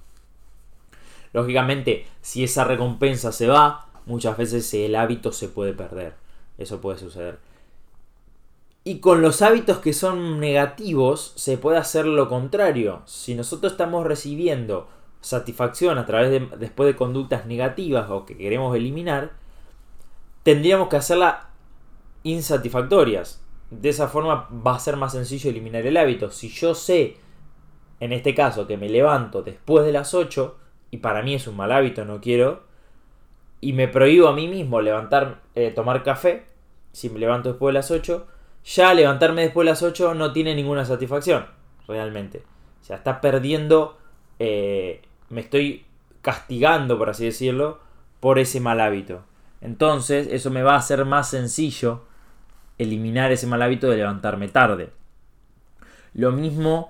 Lógicamente, 1.32 2.06
si 2.20 2.44
esa 2.44 2.64
recompensa 2.64 3.32
se 3.32 3.46
va, 3.46 3.86
muchas 4.06 4.36
veces 4.36 4.72
el 4.74 4.96
hábito 4.96 5.32
se 5.32 5.48
puede 5.48 5.72
perder. 5.72 6.14
Eso 6.58 6.80
puede 6.80 6.98
suceder. 6.98 7.38
Y 8.82 8.98
con 8.98 9.22
los 9.22 9.42
hábitos 9.42 9.78
que 9.78 9.92
son 9.92 10.40
negativos 10.40 11.32
se 11.36 11.58
puede 11.58 11.78
hacer 11.78 12.06
lo 12.06 12.28
contrario. 12.28 13.02
Si 13.06 13.34
nosotros 13.34 13.72
estamos 13.72 14.06
recibiendo 14.06 14.88
satisfacción 15.20 15.98
a 15.98 16.06
través 16.06 16.30
de 16.30 16.40
después 16.58 16.86
de 16.86 16.96
conductas 16.96 17.46
negativas 17.46 18.08
o 18.10 18.24
que 18.24 18.36
queremos 18.36 18.74
eliminar, 18.74 19.32
tendríamos 20.42 20.88
que 20.88 20.96
hacerla 20.96 21.49
insatisfactorias. 22.22 23.42
De 23.70 23.88
esa 23.88 24.08
forma 24.08 24.48
va 24.66 24.74
a 24.74 24.80
ser 24.80 24.96
más 24.96 25.12
sencillo 25.12 25.50
eliminar 25.50 25.86
el 25.86 25.96
hábito. 25.96 26.30
Si 26.30 26.48
yo 26.48 26.74
sé, 26.74 27.16
en 28.00 28.12
este 28.12 28.34
caso, 28.34 28.66
que 28.66 28.76
me 28.76 28.88
levanto 28.88 29.42
después 29.42 29.84
de 29.84 29.92
las 29.92 30.14
8, 30.14 30.56
y 30.90 30.98
para 30.98 31.22
mí 31.22 31.34
es 31.34 31.46
un 31.46 31.56
mal 31.56 31.72
hábito, 31.72 32.04
no 32.04 32.20
quiero, 32.20 32.62
y 33.60 33.72
me 33.72 33.88
prohíbo 33.88 34.28
a 34.28 34.34
mí 34.34 34.48
mismo 34.48 34.80
levantar, 34.80 35.42
eh, 35.54 35.70
tomar 35.70 36.02
café, 36.02 36.46
si 36.92 37.10
me 37.10 37.18
levanto 37.18 37.50
después 37.50 37.72
de 37.72 37.74
las 37.74 37.90
8, 37.90 38.26
ya 38.64 38.94
levantarme 38.94 39.42
después 39.42 39.64
de 39.64 39.70
las 39.70 39.82
8 39.82 40.14
no 40.14 40.32
tiene 40.32 40.54
ninguna 40.54 40.84
satisfacción, 40.84 41.46
realmente. 41.86 42.42
O 42.80 42.84
sea, 42.84 42.96
está 42.96 43.20
perdiendo, 43.20 43.98
eh, 44.38 45.02
me 45.28 45.42
estoy 45.42 45.84
castigando, 46.22 46.98
por 46.98 47.10
así 47.10 47.24
decirlo, 47.24 47.78
por 48.18 48.38
ese 48.38 48.60
mal 48.60 48.80
hábito. 48.80 49.22
Entonces, 49.60 50.26
eso 50.30 50.50
me 50.50 50.62
va 50.62 50.74
a 50.74 50.78
hacer 50.78 51.04
más 51.04 51.30
sencillo 51.30 52.02
eliminar 52.82 53.30
ese 53.32 53.46
mal 53.46 53.62
hábito 53.62 53.90
de 53.90 53.98
levantarme 53.98 54.48
tarde. 54.48 54.90
Lo 56.14 56.32
mismo 56.32 56.88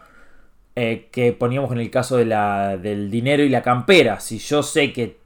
eh, 0.76 1.08
que 1.10 1.32
poníamos 1.32 1.72
en 1.72 1.78
el 1.78 1.90
caso 1.90 2.16
de 2.16 2.24
la, 2.24 2.76
del 2.76 3.10
dinero 3.10 3.42
y 3.42 3.48
la 3.48 3.62
campera. 3.62 4.20
Si 4.20 4.38
yo 4.38 4.62
sé 4.62 4.92
que 4.92 5.18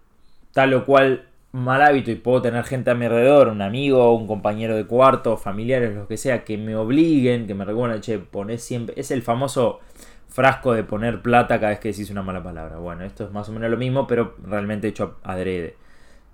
tal 0.53 0.75
o 0.75 0.85
cual 0.85 1.27
mal 1.53 1.83
hábito 1.83 2.11
y 2.11 2.17
puedo 2.17 2.43
tener 2.43 2.65
gente 2.65 2.91
a 2.91 2.95
mi 2.95 3.05
alrededor, 3.05 3.49
un 3.49 3.63
amigo, 3.63 4.17
un 4.17 4.27
compañero 4.27 4.75
de 4.75 4.87
cuarto, 4.87 5.37
familiares, 5.37 5.95
lo 5.95 6.09
que 6.09 6.17
sea, 6.17 6.45
que 6.45 6.57
me 6.57 6.75
obliguen, 6.75 7.47
que 7.47 7.55
me 7.55 7.65
recuerden, 7.65 8.01
che, 8.01 8.19
pones 8.19 8.63
siempre. 8.63 8.95
Es 8.99 9.11
el 9.11 9.23
famoso 9.23 9.81
frasco 10.29 10.73
de 10.73 10.83
poner 10.83 11.23
plata 11.23 11.61
cada 11.61 11.71
vez 11.71 11.79
que 11.79 11.89
decís 11.91 12.11
una 12.11 12.23
mala 12.23 12.43
palabra. 12.43 12.79
Bueno, 12.79 13.05
esto 13.05 13.25
es 13.25 13.31
más 13.31 13.49
o 13.49 13.53
menos 13.53 13.71
lo 13.71 13.77
mismo, 13.77 14.07
pero 14.07 14.35
realmente 14.45 14.89
hecho 14.89 15.19
adrede. 15.23 15.77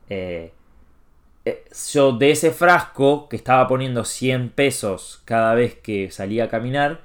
Eh, 0.09 0.53
yo 1.93 2.13
de 2.13 2.31
ese 2.31 2.51
frasco 2.51 3.29
que 3.29 3.37
estaba 3.37 3.67
poniendo 3.67 4.05
100 4.05 4.51
pesos 4.51 5.23
cada 5.25 5.55
vez 5.55 5.75
que 5.75 6.11
salía 6.11 6.45
a 6.45 6.49
caminar, 6.49 7.01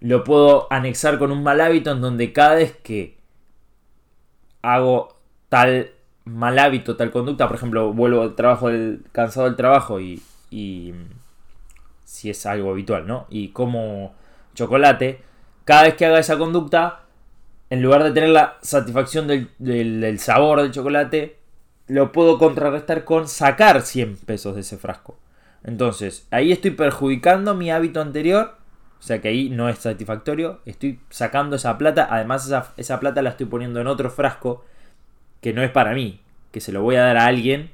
lo 0.00 0.24
puedo 0.24 0.66
anexar 0.72 1.18
con 1.18 1.32
un 1.32 1.42
mal 1.42 1.60
hábito 1.60 1.90
en 1.90 2.00
donde 2.00 2.32
cada 2.32 2.56
vez 2.56 2.76
que 2.82 3.16
hago 4.62 5.16
tal 5.48 5.90
mal 6.24 6.58
hábito, 6.58 6.96
tal 6.96 7.12
conducta, 7.12 7.46
por 7.46 7.56
ejemplo, 7.56 7.92
vuelvo 7.92 8.22
al 8.22 8.34
trabajo 8.34 8.68
del, 8.68 9.04
cansado 9.12 9.46
del 9.46 9.56
trabajo 9.56 10.00
y, 10.00 10.22
si 12.04 12.30
es 12.30 12.46
algo 12.46 12.70
habitual, 12.70 13.06
¿no? 13.06 13.26
Y 13.30 13.48
como 13.48 14.14
chocolate, 14.54 15.20
cada 15.64 15.84
vez 15.84 15.94
que 15.94 16.06
haga 16.06 16.18
esa 16.18 16.38
conducta, 16.38 17.02
en 17.70 17.82
lugar 17.82 18.02
de 18.02 18.12
tener 18.12 18.30
la 18.30 18.58
satisfacción 18.62 19.26
del 19.28 20.18
sabor 20.18 20.62
del 20.62 20.72
chocolate, 20.72 21.38
lo 21.88 22.12
puedo 22.12 22.38
contrarrestar 22.38 23.04
con 23.04 23.28
sacar 23.28 23.82
100 23.82 24.16
pesos 24.18 24.54
de 24.54 24.62
ese 24.62 24.76
frasco. 24.76 25.16
Entonces, 25.62 26.26
ahí 26.30 26.52
estoy 26.52 26.72
perjudicando 26.72 27.54
mi 27.54 27.70
hábito 27.70 28.00
anterior. 28.00 28.56
O 28.98 29.02
sea 29.02 29.20
que 29.20 29.28
ahí 29.28 29.50
no 29.50 29.68
es 29.68 29.78
satisfactorio. 29.78 30.60
Estoy 30.64 31.00
sacando 31.10 31.56
esa 31.56 31.78
plata. 31.78 32.08
Además, 32.10 32.50
esa, 32.76 33.00
plata 33.00 33.22
la 33.22 33.30
estoy 33.30 33.46
poniendo 33.46 33.80
en 33.80 33.86
otro 33.86 34.10
frasco 34.10 34.64
que 35.40 35.52
no 35.52 35.62
es 35.62 35.70
para 35.70 35.94
mí. 35.94 36.20
Que 36.50 36.60
se 36.60 36.72
lo 36.72 36.82
voy 36.82 36.96
a 36.96 37.02
dar 37.02 37.16
a 37.16 37.26
alguien. 37.26 37.70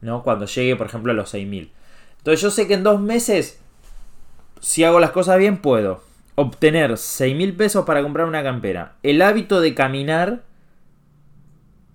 ¿no? 0.00 0.22
Cuando 0.22 0.46
llegue, 0.46 0.76
por 0.76 0.86
ejemplo, 0.86 1.12
a 1.12 1.14
los 1.14 1.34
6.000. 1.34 1.70
Entonces 2.18 2.40
yo 2.40 2.50
sé 2.50 2.66
que 2.66 2.74
en 2.74 2.82
dos 2.82 3.00
meses, 3.00 3.60
si 4.60 4.84
hago 4.84 5.00
las 5.00 5.10
cosas 5.10 5.38
bien, 5.38 5.58
puedo 5.58 6.02
obtener 6.34 6.92
6.000 6.92 7.56
pesos 7.56 7.84
para 7.84 8.02
comprar 8.02 8.26
una 8.26 8.42
campera. 8.42 8.94
El 9.02 9.22
hábito 9.22 9.60
de 9.60 9.74
caminar 9.74 10.42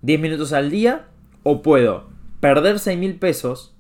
10 0.02 0.20
minutos 0.20 0.52
al 0.52 0.70
día 0.70 1.06
o 1.44 1.62
puedo 1.62 2.06
perder 2.40 2.80
6 2.80 2.98
mil 2.98 3.20
pesos, 3.20 3.74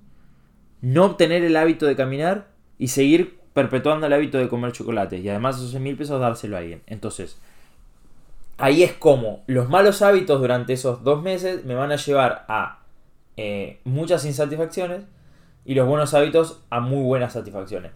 no 0.81 1.05
obtener 1.05 1.43
el 1.43 1.55
hábito 1.57 1.85
de 1.85 1.95
caminar 1.95 2.47
y 2.77 2.89
seguir 2.89 3.39
perpetuando 3.53 4.07
el 4.07 4.13
hábito 4.13 4.37
de 4.37 4.49
comer 4.49 4.71
chocolate. 4.71 5.19
Y 5.19 5.29
además 5.29 5.57
esos 5.57 5.71
6 5.71 5.81
mil 5.81 5.97
pesos 5.97 6.19
dárselo 6.19 6.55
a 6.55 6.59
alguien. 6.59 6.81
Entonces, 6.87 7.39
ahí 8.57 8.83
es 8.83 8.93
como 8.93 9.43
los 9.47 9.69
malos 9.69 10.01
hábitos 10.01 10.39
durante 10.39 10.73
esos 10.73 11.03
dos 11.03 11.21
meses 11.21 11.65
me 11.65 11.75
van 11.75 11.91
a 11.91 11.97
llevar 11.97 12.45
a 12.47 12.79
eh, 13.37 13.79
muchas 13.83 14.25
insatisfacciones 14.25 15.03
y 15.65 15.75
los 15.75 15.87
buenos 15.87 16.13
hábitos 16.13 16.61
a 16.69 16.79
muy 16.79 17.03
buenas 17.03 17.33
satisfacciones. 17.33 17.91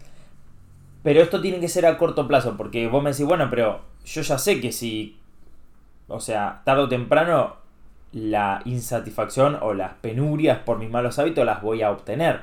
Pero 1.04 1.22
esto 1.22 1.42
tiene 1.42 1.60
que 1.60 1.70
ser 1.70 1.86
a 1.86 1.98
corto 1.98 2.28
plazo, 2.28 2.58
porque 2.58 2.88
vos 2.88 3.04
me 3.04 3.12
decís, 3.12 3.26
bueno, 3.26 3.48
pero 3.50 3.82
yo 4.04 4.22
ya 4.22 4.38
sé 4.38 4.60
que 4.60 4.72
si, 4.72 5.20
o 6.08 6.20
sea, 6.20 6.62
tarde 6.66 6.84
o 6.84 6.90
temprano, 6.90 7.56
la 8.12 8.62
insatisfacción 8.66 9.58
o 9.62 9.74
las 9.74 9.94
penurias 9.96 10.60
por 10.60 10.80
mis 10.80 10.90
malos 10.90 11.20
hábitos 11.20 11.46
las 11.46 11.62
voy 11.62 11.82
a 11.82 11.92
obtener. 11.92 12.42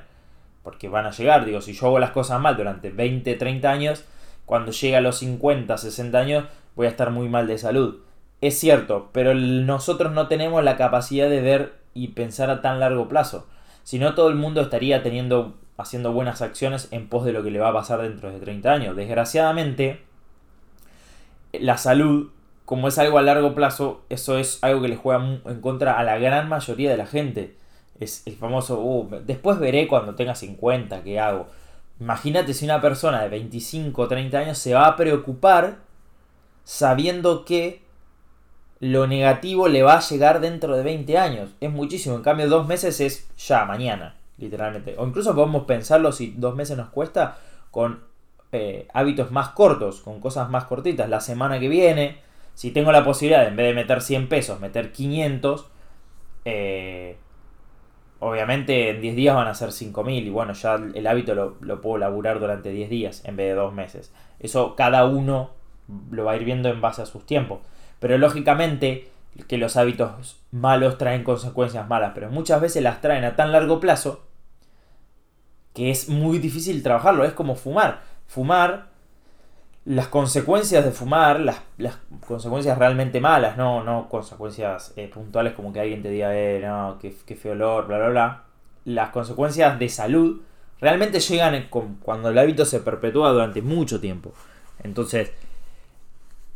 Porque 0.62 0.88
van 0.88 1.06
a 1.06 1.10
llegar, 1.10 1.44
digo, 1.44 1.60
si 1.60 1.72
yo 1.72 1.86
hago 1.86 1.98
las 1.98 2.10
cosas 2.10 2.40
mal 2.40 2.56
durante 2.56 2.90
20, 2.90 3.34
30 3.34 3.70
años, 3.70 4.04
cuando 4.46 4.72
llegue 4.72 4.96
a 4.96 5.00
los 5.00 5.18
50, 5.18 5.76
60 5.76 6.18
años, 6.18 6.44
voy 6.74 6.86
a 6.86 6.90
estar 6.90 7.10
muy 7.10 7.28
mal 7.28 7.46
de 7.46 7.58
salud. 7.58 8.00
Es 8.40 8.58
cierto, 8.58 9.10
pero 9.12 9.34
nosotros 9.34 10.12
no 10.12 10.28
tenemos 10.28 10.62
la 10.62 10.76
capacidad 10.76 11.28
de 11.28 11.40
ver 11.40 11.74
y 11.94 12.08
pensar 12.08 12.50
a 12.50 12.60
tan 12.60 12.80
largo 12.80 13.08
plazo. 13.08 13.46
Si 13.84 13.98
no, 13.98 14.14
todo 14.14 14.28
el 14.28 14.34
mundo 14.34 14.60
estaría 14.60 15.02
teniendo, 15.02 15.54
haciendo 15.76 16.12
buenas 16.12 16.42
acciones 16.42 16.88
en 16.90 17.08
pos 17.08 17.24
de 17.24 17.32
lo 17.32 17.42
que 17.42 17.50
le 17.50 17.60
va 17.60 17.68
a 17.68 17.74
pasar 17.74 18.02
dentro 18.02 18.30
de 18.30 18.40
30 18.40 18.72
años. 18.72 18.96
Desgraciadamente, 18.96 20.02
la 21.52 21.78
salud, 21.78 22.30
como 22.64 22.88
es 22.88 22.98
algo 22.98 23.18
a 23.18 23.22
largo 23.22 23.54
plazo, 23.54 24.02
eso 24.08 24.38
es 24.38 24.58
algo 24.62 24.80
que 24.82 24.88
le 24.88 24.96
juega 24.96 25.22
en 25.44 25.60
contra 25.60 25.98
a 25.98 26.04
la 26.04 26.18
gran 26.18 26.48
mayoría 26.48 26.90
de 26.90 26.96
la 26.96 27.06
gente. 27.06 27.56
Es 28.00 28.22
el 28.26 28.36
famoso, 28.36 28.80
uh, 28.80 29.08
después 29.24 29.58
veré 29.58 29.86
cuando 29.86 30.14
tenga 30.14 30.34
50 30.34 31.02
qué 31.02 31.20
hago. 31.20 31.46
Imagínate 32.00 32.54
si 32.54 32.64
una 32.64 32.80
persona 32.80 33.22
de 33.22 33.28
25 33.28 34.02
o 34.02 34.08
30 34.08 34.38
años 34.38 34.58
se 34.58 34.74
va 34.74 34.86
a 34.86 34.96
preocupar 34.96 35.78
sabiendo 36.64 37.44
que 37.44 37.82
lo 38.80 39.06
negativo 39.06 39.68
le 39.68 39.82
va 39.82 39.96
a 39.96 40.00
llegar 40.00 40.40
dentro 40.40 40.76
de 40.76 40.82
20 40.82 41.18
años. 41.18 41.50
Es 41.60 41.70
muchísimo. 41.70 42.16
En 42.16 42.22
cambio, 42.22 42.48
dos 42.48 42.66
meses 42.66 43.00
es 43.00 43.28
ya, 43.36 43.64
mañana, 43.64 44.16
literalmente. 44.38 44.96
O 44.98 45.06
incluso 45.06 45.34
podemos 45.34 45.64
pensarlo 45.64 46.12
si 46.12 46.34
dos 46.36 46.54
meses 46.54 46.76
nos 46.76 46.88
cuesta 46.88 47.38
con 47.70 48.00
eh, 48.52 48.88
hábitos 48.92 49.30
más 49.30 49.50
cortos, 49.50 50.00
con 50.00 50.20
cosas 50.20 50.50
más 50.50 50.64
cortitas. 50.64 51.08
La 51.08 51.20
semana 51.20 51.60
que 51.60 51.68
viene, 51.68 52.18
si 52.54 52.70
tengo 52.70 52.92
la 52.92 53.04
posibilidad 53.04 53.42
de 53.42 53.48
en 53.48 53.56
vez 53.56 53.66
de 53.66 53.74
meter 53.74 54.00
100 54.00 54.28
pesos, 54.28 54.60
meter 54.60 54.92
500, 54.92 55.70
eh, 56.44 57.16
obviamente 58.20 58.90
en 58.90 59.00
10 59.00 59.16
días 59.16 59.34
van 59.34 59.48
a 59.48 59.54
ser 59.54 59.72
5000 59.72 60.26
y 60.26 60.30
bueno, 60.30 60.52
ya 60.52 60.74
el 60.74 61.06
hábito 61.06 61.34
lo, 61.34 61.56
lo 61.60 61.80
puedo 61.80 61.98
laburar 61.98 62.40
durante 62.40 62.70
10 62.70 62.90
días 62.90 63.24
en 63.24 63.36
vez 63.36 63.48
de 63.48 63.54
dos 63.54 63.72
meses. 63.72 64.12
Eso 64.40 64.76
cada 64.76 65.04
uno 65.06 65.50
lo 66.10 66.24
va 66.24 66.32
a 66.32 66.36
ir 66.36 66.44
viendo 66.44 66.68
en 66.68 66.80
base 66.80 67.02
a 67.02 67.06
sus 67.06 67.26
tiempos. 67.26 67.60
Pero 67.98 68.18
lógicamente 68.18 69.08
que 69.48 69.58
los 69.58 69.76
hábitos 69.76 70.40
malos 70.52 70.96
traen 70.98 71.24
consecuencias 71.24 71.88
malas, 71.88 72.12
pero 72.14 72.30
muchas 72.30 72.60
veces 72.60 72.82
las 72.82 73.00
traen 73.00 73.24
a 73.24 73.34
tan 73.34 73.50
largo 73.50 73.80
plazo 73.80 74.22
que 75.74 75.90
es 75.90 76.08
muy 76.08 76.38
difícil 76.38 76.82
trabajarlo. 76.82 77.24
Es 77.24 77.32
como 77.32 77.56
fumar. 77.56 78.02
Fumar, 78.26 78.90
las 79.84 80.08
consecuencias 80.08 80.84
de 80.84 80.90
fumar, 80.90 81.40
las, 81.40 81.60
consecuencias 82.26 82.78
realmente 82.78 83.20
malas, 83.20 83.56
no, 83.56 83.84
no 83.84 84.08
consecuencias 84.08 84.94
eh, 84.96 85.08
puntuales 85.08 85.52
como 85.52 85.72
que 85.72 85.80
alguien 85.80 86.02
te 86.02 86.08
diga, 86.08 86.34
eh, 86.34 86.60
no, 86.60 86.98
qué, 87.00 87.14
qué 87.26 87.36
feo 87.36 87.52
olor, 87.52 87.86
bla, 87.86 87.98
bla, 87.98 88.08
bla. 88.08 88.44
Las 88.86 89.10
consecuencias 89.10 89.78
de 89.78 89.88
salud 89.88 90.40
realmente 90.80 91.20
llegan 91.20 91.68
cuando 91.68 92.30
el 92.30 92.38
hábito 92.38 92.64
se 92.64 92.80
perpetúa 92.80 93.30
durante 93.30 93.60
mucho 93.60 94.00
tiempo. 94.00 94.32
Entonces, 94.82 95.32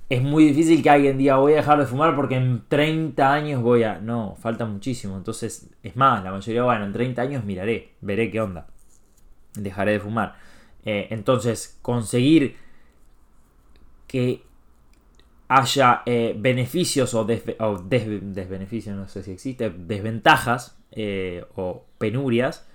es 0.09 0.23
muy 0.23 0.45
difícil 0.47 0.83
que 0.83 0.89
alguien 0.89 1.19
diga 1.19 1.37
voy 1.37 1.53
a 1.53 1.57
dejar 1.57 1.79
de 1.79 1.87
fumar 1.87 2.17
porque 2.17 2.37
en 2.37 2.65
30 2.69 3.33
años 3.33 3.63
voy 3.63 3.83
a... 3.83 3.99
No, 3.99 4.37
falta 4.41 4.65
muchísimo. 4.65 5.17
Entonces, 5.17 5.69
es 5.83 5.97
más, 5.97 6.25
la 6.25 6.31
mayoría, 6.31 6.63
bueno, 6.63 6.87
en 6.87 6.93
30 6.93 7.23
años 7.23 7.45
miraré, 7.45 7.93
veré 8.01 8.31
qué 8.31 8.41
onda. 8.41 8.67
Dejaré 9.55 9.93
de 9.93 10.01
fumar. 10.01 10.37
Eh, 10.85 11.09
entonces, 11.11 11.79
conseguir 11.83 12.57
que 14.09 14.43
haya 15.47 16.03
eh, 16.05 16.35
beneficios 16.37 17.15
o, 17.15 17.25
desbeneficios, 17.25 18.97
no 18.97 19.07
sé 19.07 19.23
si 19.23 19.31
existe, 19.31 19.71
desventajas 19.71 20.77
eh, 20.91 21.45
o 21.55 21.85
penurias 21.99 22.67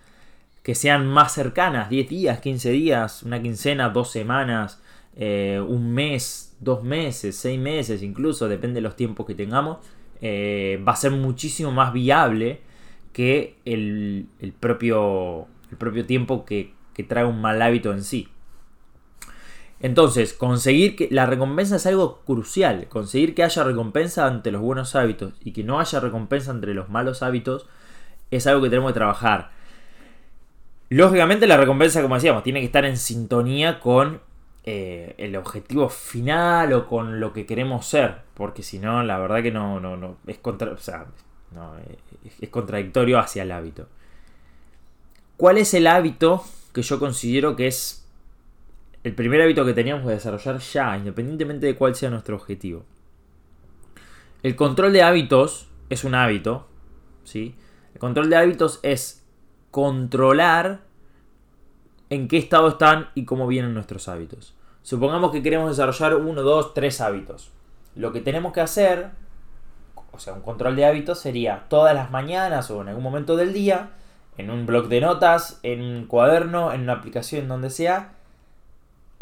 que 0.64 0.76
sean 0.76 1.06
más 1.06 1.34
cercanas, 1.34 1.90
10 1.90 2.08
días, 2.08 2.40
15 2.40 2.72
días, 2.72 3.24
una 3.24 3.42
quincena, 3.42 3.90
dos 3.90 4.12
semanas, 4.12 4.82
un 5.16 5.92
mes, 5.94 6.56
dos 6.62 6.84
meses, 6.84 7.36
seis 7.36 7.60
meses 7.60 8.02
incluso, 8.02 8.48
depende 8.48 8.76
de 8.76 8.82
los 8.82 8.96
tiempos 8.96 9.26
que 9.26 9.36
tengamos, 9.36 9.80
eh, 10.22 10.82
va 10.88 10.94
a 10.94 10.96
ser 10.96 11.12
muchísimo 11.12 11.74
más 11.74 11.92
viable 11.92 12.62
que 13.12 13.58
el, 13.66 14.30
propio, 14.62 15.48
el 15.70 15.78
propio 15.78 16.06
tiempo 16.06 16.46
que 16.46 16.74
trae 17.08 17.26
un 17.26 17.42
mal 17.42 17.62
hábito 17.62 17.92
en 17.92 18.04
sí. 18.04 18.30
Entonces, 19.84 20.32
conseguir 20.32 20.96
que 20.96 21.10
la 21.12 21.26
recompensa 21.26 21.76
es 21.76 21.86
algo 21.86 22.22
crucial. 22.26 22.88
Conseguir 22.88 23.36
que 23.36 23.44
haya 23.44 23.66
recompensa 23.66 24.26
ante 24.26 24.50
los 24.50 24.62
buenos 24.62 24.96
hábitos 24.96 25.34
y 25.44 25.52
que 25.52 25.66
no 25.66 25.82
haya 25.82 26.00
recompensa 26.00 26.52
entre 26.52 26.74
los 26.74 26.88
malos 26.88 27.22
hábitos 27.22 27.68
es 28.32 28.48
algo 28.48 28.62
que 28.64 28.70
tenemos 28.70 28.92
que 28.92 29.00
trabajar. 29.00 29.52
Lógicamente 30.88 31.48
la 31.48 31.58
recompensa, 31.58 32.02
como 32.02 32.16
decíamos, 32.16 32.44
tiene 32.44 32.62
que 32.62 32.68
estar 32.68 32.86
en 32.86 32.96
sintonía 32.96 33.82
con 33.82 34.22
eh, 34.64 35.16
el 35.18 35.36
objetivo 35.36 35.90
final 35.90 36.72
o 36.72 36.88
con 36.88 37.20
lo 37.20 37.34
que 37.34 37.46
queremos 37.46 37.86
ser. 37.86 38.22
Porque 38.36 38.64
si 38.64 38.80
no, 38.80 39.04
la 39.04 39.20
verdad 39.20 39.44
que 39.44 39.52
no, 39.52 39.82
no, 39.82 39.98
no 39.98 40.16
es 40.28 40.38
contra, 40.38 40.72
o 40.72 40.78
sea, 40.78 41.08
no, 41.52 41.74
es 42.40 42.50
contradictorio 42.50 43.20
hacia 43.20 43.44
el 43.44 43.52
hábito. 43.52 43.90
¿Cuál 45.36 45.58
es 45.58 45.74
el 45.74 45.88
hábito 45.88 46.42
que 46.74 46.84
yo 46.84 47.00
considero 47.00 47.58
que 47.58 47.68
es 47.68 48.03
el 49.04 49.14
primer 49.14 49.42
hábito 49.42 49.66
que 49.66 49.74
teníamos 49.74 50.06
que 50.06 50.12
desarrollar 50.12 50.60
ya, 50.60 50.98
independientemente 50.98 51.66
de 51.66 51.76
cuál 51.76 51.96
sea 51.96 52.10
nuestro 52.10 52.36
objetivo? 52.36 52.86
El 54.44 54.56
control 54.56 54.94
de 54.94 55.04
hábitos 55.04 55.68
es 55.90 56.04
un 56.04 56.16
hábito, 56.16 56.68
¿sí? 57.24 57.56
El 57.94 58.00
control 58.00 58.30
de 58.30 58.38
hábitos 58.38 58.80
es 58.84 59.26
controlar 59.72 60.82
en 62.10 62.28
qué 62.28 62.38
estado 62.38 62.68
están 62.68 63.10
y 63.16 63.26
cómo 63.26 63.48
vienen 63.48 63.74
nuestros 63.74 64.08
hábitos. 64.08 64.56
Supongamos 64.84 65.32
que 65.32 65.42
queremos 65.42 65.70
desarrollar 65.70 66.16
uno, 66.16 66.42
dos, 66.42 66.74
tres 66.74 67.02
hábitos. 67.02 67.52
Lo 67.96 68.12
que 68.12 68.22
tenemos 68.22 68.54
que 68.54 68.62
hacer, 68.62 69.12
o 70.12 70.20
sea, 70.20 70.34
un 70.34 70.42
control 70.42 70.76
de 70.76 70.86
hábitos 70.86 71.20
sería 71.20 71.66
todas 71.70 71.96
las 71.96 72.12
mañanas 72.12 72.70
o 72.70 72.82
en 72.82 72.90
algún 72.90 73.04
momento 73.04 73.36
del 73.36 73.54
día, 73.54 73.92
en 74.38 74.50
un 74.50 74.66
blog 74.66 74.88
de 74.88 75.02
notas, 75.02 75.60
en 75.64 75.82
un 75.82 76.06
cuaderno, 76.06 76.74
en 76.74 76.82
una 76.82 76.94
aplicación, 76.94 77.48
donde 77.48 77.70
sea, 77.70 78.14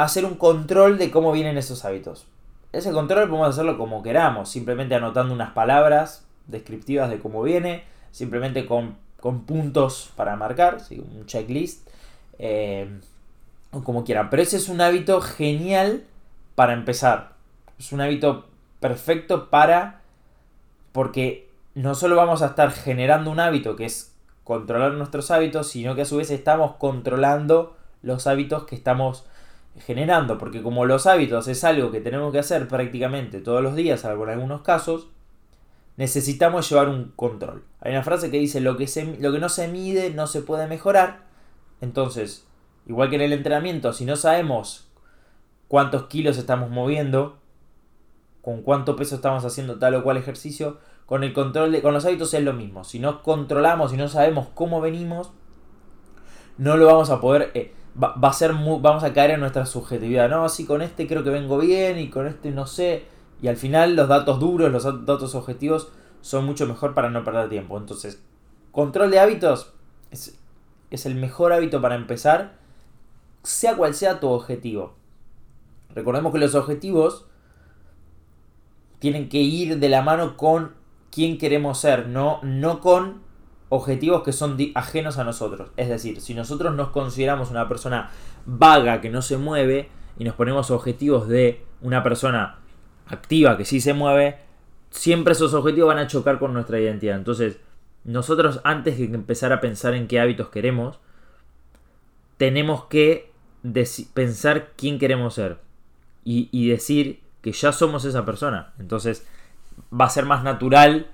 hacer 0.03 0.25
un 0.25 0.35
control 0.35 0.97
de 0.97 1.11
cómo 1.11 1.31
vienen 1.31 1.57
esos 1.57 1.85
hábitos. 1.85 2.27
Ese 2.71 2.91
control 2.91 3.27
podemos 3.27 3.49
hacerlo 3.49 3.77
como 3.77 4.01
queramos, 4.01 4.49
simplemente 4.49 4.95
anotando 4.95 5.33
unas 5.33 5.51
palabras 5.51 6.25
descriptivas 6.47 7.09
de 7.09 7.19
cómo 7.19 7.43
viene, 7.43 7.83
simplemente 8.11 8.65
con, 8.65 8.97
puntos 9.45 10.11
para 10.15 10.35
marcar, 10.35 10.79
un 10.89 11.25
checklist 11.25 11.87
eh, 12.39 12.89
o 13.71 13.83
como 13.83 14.03
quieran. 14.03 14.29
Pero 14.29 14.41
ese 14.41 14.57
es 14.57 14.69
un 14.69 14.81
hábito 14.81 15.21
genial 15.21 16.03
para 16.55 16.73
empezar. 16.73 17.33
Es 17.77 17.91
un 17.91 18.01
hábito 18.01 18.47
perfecto 18.79 19.49
para... 19.49 20.01
Porque 20.91 21.49
no 21.73 21.95
solo 21.95 22.15
vamos 22.15 22.41
a 22.41 22.47
estar 22.47 22.71
generando 22.71 23.31
un 23.31 23.39
hábito 23.39 23.75
que 23.75 23.85
es 23.85 24.13
controlar 24.43 24.93
nuestros 24.93 25.31
hábitos, 25.31 25.69
sino 25.69 25.95
que 25.95 26.01
a 26.01 26.05
su 26.05 26.17
vez 26.17 26.31
estamos 26.31 26.75
controlando 26.77 27.77
los 28.01 28.27
hábitos 28.27 28.65
que 28.65 28.75
estamos 28.75 29.25
generando. 29.77 30.37
Porque 30.37 30.61
como 30.61 30.85
los 30.85 31.07
hábitos 31.07 31.47
es 31.47 31.63
algo 31.63 31.91
que 31.91 32.01
tenemos 32.01 32.31
que 32.31 32.39
hacer 32.39 32.67
prácticamente 32.67 33.39
todos 33.39 33.61
los 33.61 33.75
días, 33.75 34.01
salvo 34.01 34.23
en 34.25 34.31
algunos 34.31 34.61
casos, 34.61 35.07
necesitamos 35.97 36.69
llevar 36.69 36.89
un 36.89 37.11
control. 37.15 37.63
Hay 37.81 37.91
una 37.91 38.03
frase 38.03 38.31
que 38.31 38.39
dice 38.39 38.61
lo 38.61 38.77
que, 38.77 38.87
se, 38.87 39.17
lo 39.19 39.31
que 39.31 39.39
no 39.39 39.49
se 39.49 39.67
mide 39.67 40.11
no 40.11 40.27
se 40.27 40.41
puede 40.41 40.67
mejorar. 40.67 41.25
Entonces, 41.81 42.47
igual 42.85 43.09
que 43.09 43.15
en 43.15 43.21
el 43.21 43.33
entrenamiento, 43.33 43.93
si 43.93 44.05
no 44.05 44.15
sabemos 44.15 44.89
cuántos 45.67 46.07
kilos 46.07 46.37
estamos 46.37 46.69
moviendo, 46.69 47.39
con 48.41 48.61
cuánto 48.61 48.95
peso 48.95 49.15
estamos 49.15 49.45
haciendo 49.45 49.77
tal 49.77 49.95
o 49.95 50.03
cual 50.03 50.17
ejercicio, 50.17 50.79
con 51.05 51.23
el 51.23 51.33
control 51.33 51.71
de, 51.71 51.81
con 51.81 51.93
los 51.93 52.05
hábitos 52.05 52.33
es 52.33 52.43
lo 52.43 52.53
mismo. 52.53 52.83
Si 52.83 52.99
no 52.99 53.21
controlamos 53.21 53.93
y 53.93 53.97
no 53.97 54.07
sabemos 54.07 54.47
cómo 54.53 54.81
venimos, 54.81 55.31
no 56.57 56.77
lo 56.77 56.85
vamos 56.85 57.09
a 57.09 57.19
poder. 57.19 57.51
Eh, 57.53 57.73
va, 58.01 58.15
a 58.21 58.33
ser 58.33 58.53
vamos 58.53 59.03
a 59.03 59.13
caer 59.13 59.31
en 59.31 59.39
nuestra 59.39 59.65
subjetividad. 59.65 60.29
No, 60.29 60.47
sí, 60.49 60.65
con 60.65 60.81
este 60.81 61.07
creo 61.07 61.23
que 61.23 61.29
vengo 61.29 61.57
bien 61.57 61.99
y 61.99 62.09
con 62.09 62.27
este 62.27 62.51
no 62.51 62.67
sé. 62.67 63.05
Y 63.41 63.47
al 63.47 63.57
final 63.57 63.95
los 63.95 64.07
datos 64.07 64.39
duros, 64.39 64.71
los 64.71 64.83
datos 65.05 65.35
objetivos 65.35 65.89
son 66.21 66.45
mucho 66.45 66.67
mejor 66.67 66.93
para 66.93 67.09
no 67.09 67.23
perder 67.23 67.49
tiempo. 67.49 67.77
Entonces, 67.77 68.21
control 68.71 69.11
de 69.11 69.19
hábitos 69.19 69.73
es, 70.11 70.37
es 70.91 71.05
el 71.05 71.15
mejor 71.15 71.51
hábito 71.53 71.81
para 71.81 71.95
empezar, 71.95 72.53
sea 73.43 73.75
cual 73.75 73.95
sea 73.95 74.19
tu 74.19 74.29
objetivo. 74.29 74.93
Recordemos 75.93 76.31
que 76.31 76.39
los 76.39 76.55
objetivos 76.55 77.25
tienen 78.99 79.29
que 79.29 79.39
ir 79.39 79.79
de 79.79 79.89
la 79.89 80.03
mano 80.03 80.37
con 80.37 80.73
quién 81.11 81.37
queremos 81.37 81.79
ser, 81.79 82.07
no, 82.07 82.39
no 82.43 82.79
con 82.79 83.21
objetivos 83.71 84.23
que 84.23 84.33
son 84.33 84.57
ajenos 84.75 85.17
a 85.17 85.23
nosotros. 85.23 85.69
Es 85.77 85.87
decir, 85.87 86.19
si 86.19 86.33
nosotros 86.33 86.75
nos 86.75 86.89
consideramos 86.89 87.51
una 87.51 87.69
persona 87.69 88.11
vaga 88.45 88.99
que 88.99 89.09
no 89.09 89.21
se 89.21 89.37
mueve 89.37 89.87
y 90.19 90.25
nos 90.25 90.35
ponemos 90.35 90.71
objetivos 90.71 91.29
de 91.29 91.63
una 91.79 92.03
persona 92.03 92.59
activa 93.07 93.55
que 93.55 93.63
sí 93.63 93.79
se 93.79 93.93
mueve, 93.93 94.39
siempre 94.89 95.31
esos 95.31 95.53
objetivos 95.53 95.87
van 95.87 95.99
a 95.99 96.07
chocar 96.07 96.37
con 96.37 96.53
nuestra 96.53 96.81
identidad. 96.81 97.15
Entonces, 97.15 97.59
nosotros 98.03 98.59
antes 98.65 98.97
de 98.97 99.05
empezar 99.05 99.53
a 99.53 99.61
pensar 99.61 99.93
en 99.93 100.09
qué 100.09 100.19
hábitos 100.19 100.49
queremos, 100.49 100.99
tenemos 102.35 102.85
que 102.85 103.31
pensar 104.13 104.71
quién 104.75 104.99
queremos 104.99 105.35
ser 105.35 105.59
y, 106.25 106.49
y 106.51 106.67
decir 106.67 107.21
que 107.41 107.53
ya 107.53 107.71
somos 107.71 108.03
esa 108.03 108.25
persona. 108.25 108.73
Entonces, 108.79 109.25
va 109.97 110.05
a 110.05 110.09
ser 110.09 110.25
más 110.25 110.43
natural 110.43 111.07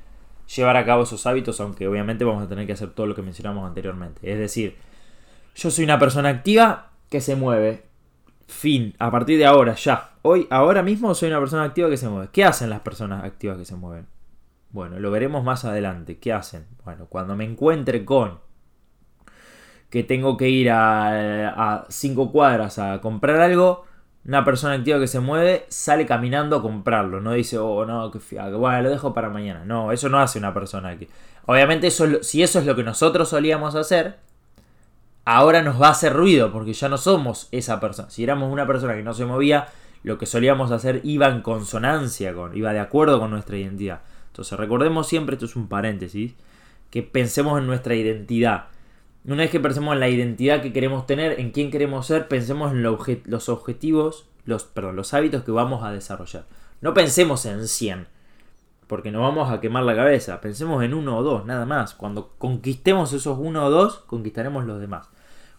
llevar 0.55 0.77
a 0.77 0.85
cabo 0.85 1.03
esos 1.03 1.25
hábitos, 1.25 1.59
aunque 1.59 1.87
obviamente 1.87 2.23
vamos 2.23 2.43
a 2.43 2.49
tener 2.49 2.65
que 2.65 2.73
hacer 2.73 2.91
todo 2.91 3.05
lo 3.05 3.15
que 3.15 3.21
mencionamos 3.21 3.67
anteriormente. 3.67 4.31
Es 4.31 4.39
decir, 4.39 4.77
yo 5.55 5.71
soy 5.71 5.83
una 5.83 5.99
persona 5.99 6.29
activa 6.29 6.91
que 7.09 7.21
se 7.21 7.35
mueve. 7.35 7.85
Fin, 8.47 8.93
a 8.99 9.11
partir 9.11 9.37
de 9.37 9.45
ahora, 9.45 9.75
ya. 9.75 10.11
Hoy, 10.21 10.47
ahora 10.49 10.83
mismo 10.83 11.13
soy 11.13 11.29
una 11.29 11.39
persona 11.39 11.63
activa 11.63 11.89
que 11.89 11.97
se 11.97 12.07
mueve. 12.07 12.29
¿Qué 12.31 12.45
hacen 12.45 12.69
las 12.69 12.81
personas 12.81 13.23
activas 13.23 13.57
que 13.57 13.65
se 13.65 13.75
mueven? 13.75 14.07
Bueno, 14.69 14.99
lo 14.99 15.11
veremos 15.11 15.43
más 15.43 15.65
adelante. 15.65 16.17
¿Qué 16.17 16.31
hacen? 16.31 16.65
Bueno, 16.85 17.07
cuando 17.07 17.35
me 17.35 17.43
encuentre 17.43 18.05
con 18.05 18.39
que 19.89 20.03
tengo 20.03 20.37
que 20.37 20.49
ir 20.49 20.69
a, 20.69 21.49
a 21.49 21.85
cinco 21.89 22.31
cuadras 22.31 22.77
a 22.77 23.01
comprar 23.01 23.39
algo, 23.39 23.86
una 24.27 24.43
persona 24.43 24.73
activa 24.73 24.99
que 24.99 25.07
se 25.07 25.21
mueve 25.21 25.65
sale 25.69 26.05
caminando 26.05 26.57
a 26.57 26.61
comprarlo. 26.61 27.21
No 27.21 27.31
dice, 27.31 27.57
oh, 27.57 27.85
no, 27.85 28.11
que 28.11 28.19
bueno, 28.51 28.81
lo 28.81 28.89
dejo 28.89 29.13
para 29.13 29.29
mañana. 29.29 29.63
No, 29.65 29.93
eso 29.93 30.09
no 30.09 30.19
hace 30.19 30.37
una 30.37 30.53
persona 30.53 30.97
que. 30.97 31.07
Obviamente, 31.45 31.89
si 31.89 32.43
eso 32.43 32.59
es 32.59 32.65
lo 32.65 32.75
que 32.75 32.83
nosotros 32.83 33.29
solíamos 33.29 33.75
hacer, 33.75 34.17
ahora 35.23 35.61
nos 35.61 35.81
va 35.81 35.87
a 35.87 35.91
hacer 35.91 36.11
ruido 36.11 36.51
porque 36.51 36.73
ya 36.73 36.89
no 36.89 36.97
somos 36.97 37.47
esa 37.51 37.79
persona. 37.79 38.09
Si 38.09 38.21
éramos 38.21 38.51
una 38.51 38.67
persona 38.67 38.95
que 38.95 39.03
no 39.03 39.13
se 39.13 39.25
movía, 39.25 39.69
lo 40.03 40.17
que 40.17 40.25
solíamos 40.25 40.71
hacer 40.71 40.99
iba 41.05 41.27
en 41.27 41.41
consonancia 41.41 42.33
con, 42.33 42.55
iba 42.55 42.73
de 42.73 42.79
acuerdo 42.79 43.21
con 43.21 43.31
nuestra 43.31 43.55
identidad. 43.55 44.01
Entonces, 44.27 44.59
recordemos 44.59 45.07
siempre, 45.07 45.35
esto 45.35 45.45
es 45.45 45.55
un 45.55 45.69
paréntesis, 45.69 46.33
que 46.91 47.01
pensemos 47.01 47.59
en 47.59 47.65
nuestra 47.65 47.95
identidad 47.95 48.65
una 49.33 49.43
vez 49.43 49.51
que 49.51 49.59
pensemos 49.59 49.93
en 49.93 49.99
la 49.99 50.09
identidad 50.09 50.61
que 50.61 50.71
queremos 50.71 51.05
tener, 51.05 51.39
en 51.39 51.51
quién 51.51 51.69
queremos 51.69 52.07
ser, 52.07 52.27
pensemos 52.27 52.71
en 52.71 52.81
los 52.81 53.49
objetivos, 53.49 54.25
los, 54.45 54.63
perdón, 54.63 54.95
los 54.95 55.13
hábitos 55.13 55.43
que 55.43 55.51
vamos 55.51 55.83
a 55.83 55.91
desarrollar. 55.91 56.45
No 56.79 56.93
pensemos 56.93 57.45
en 57.45 57.67
100, 57.67 58.07
porque 58.87 59.11
nos 59.11 59.21
vamos 59.21 59.51
a 59.51 59.59
quemar 59.59 59.83
la 59.83 59.95
cabeza. 59.95 60.39
Pensemos 60.39 60.81
en 60.83 60.93
uno 60.93 61.17
o 61.17 61.23
dos, 61.23 61.45
nada 61.45 61.65
más. 61.65 61.93
Cuando 61.93 62.29
conquistemos 62.37 63.11
esos 63.11 63.37
uno 63.37 63.65
o 63.65 63.69
dos, 63.69 63.99
conquistaremos 64.07 64.65
los 64.65 64.79
demás. 64.79 65.09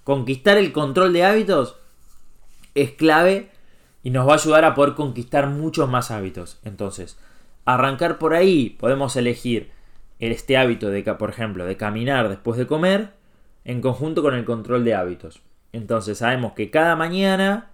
Conquistar 0.02 0.56
el 0.56 0.72
control 0.72 1.12
de 1.12 1.24
hábitos 1.24 1.76
es 2.74 2.92
clave 2.92 3.50
y 4.02 4.10
nos 4.10 4.26
va 4.26 4.32
a 4.32 4.36
ayudar 4.36 4.64
a 4.64 4.74
poder 4.74 4.94
conquistar 4.94 5.48
muchos 5.48 5.90
más 5.90 6.10
hábitos. 6.10 6.58
Entonces, 6.64 7.18
arrancar 7.66 8.18
por 8.18 8.32
ahí, 8.32 8.70
podemos 8.70 9.14
elegir 9.16 9.72
este 10.20 10.56
hábito 10.56 10.88
de, 10.88 11.02
por 11.02 11.28
ejemplo, 11.28 11.66
de 11.66 11.76
caminar 11.76 12.30
después 12.30 12.58
de 12.58 12.66
comer 12.66 13.17
en 13.68 13.82
conjunto 13.82 14.22
con 14.22 14.34
el 14.34 14.46
control 14.46 14.82
de 14.82 14.94
hábitos. 14.94 15.42
Entonces 15.74 16.16
sabemos 16.16 16.54
que 16.54 16.70
cada 16.70 16.96
mañana 16.96 17.68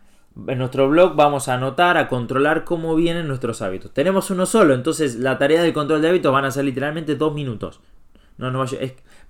en 0.48 0.58
nuestro 0.58 0.88
blog 0.88 1.14
vamos 1.14 1.48
a 1.48 1.54
anotar, 1.54 1.96
a 1.96 2.08
controlar 2.08 2.64
cómo 2.64 2.96
vienen 2.96 3.28
nuestros 3.28 3.62
hábitos. 3.62 3.94
Tenemos 3.94 4.28
uno 4.30 4.44
solo, 4.44 4.74
entonces 4.74 5.14
la 5.14 5.38
tarea 5.38 5.62
del 5.62 5.72
control 5.72 6.02
de 6.02 6.08
hábitos 6.08 6.32
van 6.32 6.46
a 6.46 6.50
ser 6.50 6.64
literalmente 6.64 7.14
dos 7.14 7.32
minutos. 7.32 7.78
No, 8.38 8.50
no, 8.50 8.64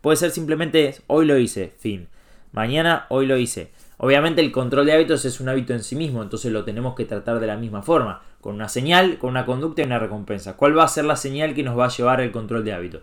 puede 0.01 0.17
ser 0.17 0.31
simplemente 0.31 0.97
hoy 1.07 1.27
lo 1.27 1.37
hice, 1.37 1.75
fin. 1.79 2.09
Mañana, 2.53 3.05
hoy 3.11 3.27
lo 3.27 3.37
hice. 3.37 3.71
Obviamente 3.99 4.41
el 4.41 4.51
control 4.51 4.87
de 4.87 4.95
hábitos 4.95 5.27
es 5.27 5.41
un 5.41 5.51
hábito 5.51 5.75
en 5.75 5.83
sí 5.83 5.97
mismo, 5.97 6.23
entonces 6.23 6.51
lo 6.51 6.65
tenemos 6.65 6.95
que 6.95 7.05
tratar 7.05 7.41
de 7.41 7.47
la 7.47 7.59
misma 7.59 7.83
forma, 7.83 8.23
con 8.41 8.55
una 8.55 8.71
señal, 8.71 9.19
con 9.19 9.31
una 9.31 9.45
conducta 9.45 9.83
y 9.83 9.85
una 9.85 9.99
recompensa. 9.99 10.57
¿Cuál 10.57 10.79
va 10.79 10.85
a 10.85 10.89
ser 10.89 11.05
la 11.05 11.17
señal 11.17 11.55
que 11.55 11.63
nos 11.63 11.79
va 11.79 11.85
a 11.85 11.89
llevar 11.89 12.23
el 12.23 12.33
control 12.33 12.65
de 12.65 12.73
hábitos? 12.73 13.03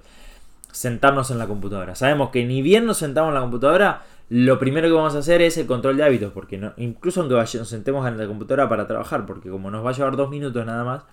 Sentarnos 0.72 1.32
en 1.32 1.38
la 1.38 1.48
computadora. 1.48 1.96
Sabemos 1.96 2.30
que 2.30 2.46
ni 2.46 2.62
bien 2.62 2.86
nos 2.86 2.98
sentamos 2.98 3.30
en 3.30 3.36
la 3.36 3.42
computadora, 3.42 4.04
lo 4.30 4.60
primero 4.60 4.88
que 4.88 4.94
vamos 4.94 5.16
a 5.16 5.20
hacer 5.20 5.42
es 5.42 5.58
el 5.58 5.68
control 5.68 5.98
de 5.98 6.04
hábitos, 6.04 6.32
porque 6.32 6.58
no, 6.58 6.74
incluso 6.78 7.22
aunque 7.22 7.36
nos 7.36 7.68
sentemos 7.68 8.08
en 8.08 8.18
la 8.18 8.28
computadora 8.28 8.70
para 8.70 8.88
trabajar, 8.88 9.26
porque 9.26 9.50
como 9.50 9.70
nos 9.70 9.86
va 9.86 9.90
a 9.90 9.94
llevar 9.94 10.16
dos 10.16 10.30
minutos 10.30 10.66
nada 10.66 10.84
más, 10.84 11.04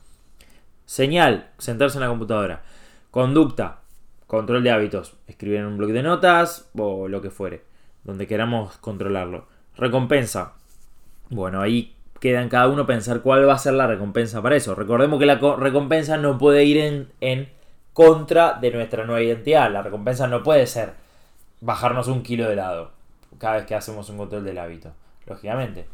señal, 0.87 1.51
sentarse 1.59 1.99
en 1.99 2.03
la 2.03 2.09
computadora. 2.09 2.63
Conducta, 3.11 3.81
control 4.27 4.63
de 4.63 4.71
hábitos, 4.71 5.15
escribir 5.27 5.59
en 5.59 5.67
un 5.67 5.79
blog 5.79 5.91
de 5.91 6.03
notas 6.03 6.71
o 6.77 7.09
lo 7.09 7.21
que 7.21 7.31
fuere, 7.31 7.65
donde 8.05 8.27
queramos 8.27 8.77
controlarlo. 8.79 9.47
Recompensa, 9.77 10.53
bueno, 11.31 11.61
ahí 11.61 11.95
queda 12.21 12.43
en 12.43 12.49
cada 12.49 12.69
uno 12.69 12.87
pensar 12.87 13.21
cuál 13.23 13.49
va 13.49 13.55
a 13.55 13.59
ser 13.59 13.75
la 13.75 13.87
recompensa 13.87 14.43
para 14.43 14.57
eso. 14.57 14.75
Recordemos 14.75 15.19
que 15.19 15.27
la 15.27 15.37
recompensa 15.57 16.17
no 16.17 16.39
puede 16.39 16.65
ir 16.65 16.79
en, 16.79 17.09
en 17.21 17.49
contra 17.99 18.53
de 18.53 18.71
nuestra 18.71 19.05
nueva 19.05 19.21
identidad. 19.21 19.73
La 19.73 19.83
recompensa 19.83 20.29
no 20.29 20.45
puede 20.45 20.69
ser 20.69 20.95
bajarnos 21.61 22.07
un 22.07 22.23
kilo 22.23 22.47
de 22.47 22.53
helado 22.53 22.93
cada 23.39 23.57
vez 23.57 23.67
que 23.67 23.75
hacemos 23.75 24.09
un 24.09 24.19
control 24.19 24.45
del 24.45 24.59
hábito, 24.59 24.93
lógicamente. 25.27 25.85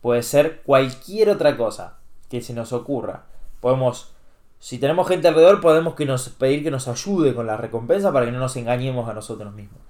Puede 0.00 0.22
ser 0.22 0.62
cualquier 0.62 1.28
otra 1.28 1.58
cosa 1.58 1.98
que 2.30 2.40
se 2.40 2.54
nos 2.54 2.72
ocurra. 2.72 3.24
Podemos, 3.60 4.10
si 4.58 4.78
tenemos 4.78 5.06
gente 5.06 5.28
alrededor, 5.28 5.60
podemos 5.60 5.92
que 5.96 6.06
nos, 6.06 6.30
pedir 6.30 6.62
que 6.62 6.70
nos 6.70 6.88
ayude 6.88 7.34
con 7.34 7.46
la 7.46 7.58
recompensa 7.58 8.10
para 8.10 8.24
que 8.24 8.32
no 8.32 8.38
nos 8.38 8.56
engañemos 8.56 9.06
a 9.10 9.12
nosotros 9.12 9.52
mismos. 9.52 9.82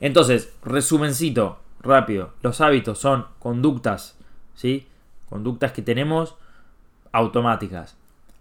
Entonces, 0.00 0.54
resumencito, 0.64 1.58
rápido. 1.82 2.30
Los 2.40 2.62
hábitos 2.62 2.98
son 2.98 3.26
conductas, 3.40 4.16
¿sí? 4.54 4.88
Conductas 5.28 5.72
que 5.72 5.82
tenemos 5.82 6.34
automáticas. 7.12 7.94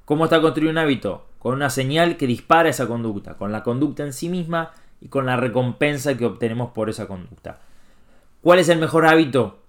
¿Cómo 0.05 0.23
está 0.23 0.39
construido 0.39 0.71
un 0.71 0.77
hábito? 0.77 1.25
Con 1.39 1.55
una 1.55 1.69
señal 1.69 2.17
que 2.17 2.27
dispara 2.27 2.69
esa 2.69 2.87
conducta, 2.87 3.35
con 3.35 3.51
la 3.51 3.63
conducta 3.63 4.03
en 4.03 4.13
sí 4.13 4.29
misma 4.29 4.71
y 5.01 5.07
con 5.07 5.25
la 5.25 5.37
recompensa 5.37 6.17
que 6.17 6.25
obtenemos 6.25 6.71
por 6.71 6.89
esa 6.89 7.07
conducta. 7.07 7.59
¿Cuál 8.41 8.59
es 8.59 8.69
el 8.69 8.79
mejor 8.79 9.07
hábito? 9.07 9.59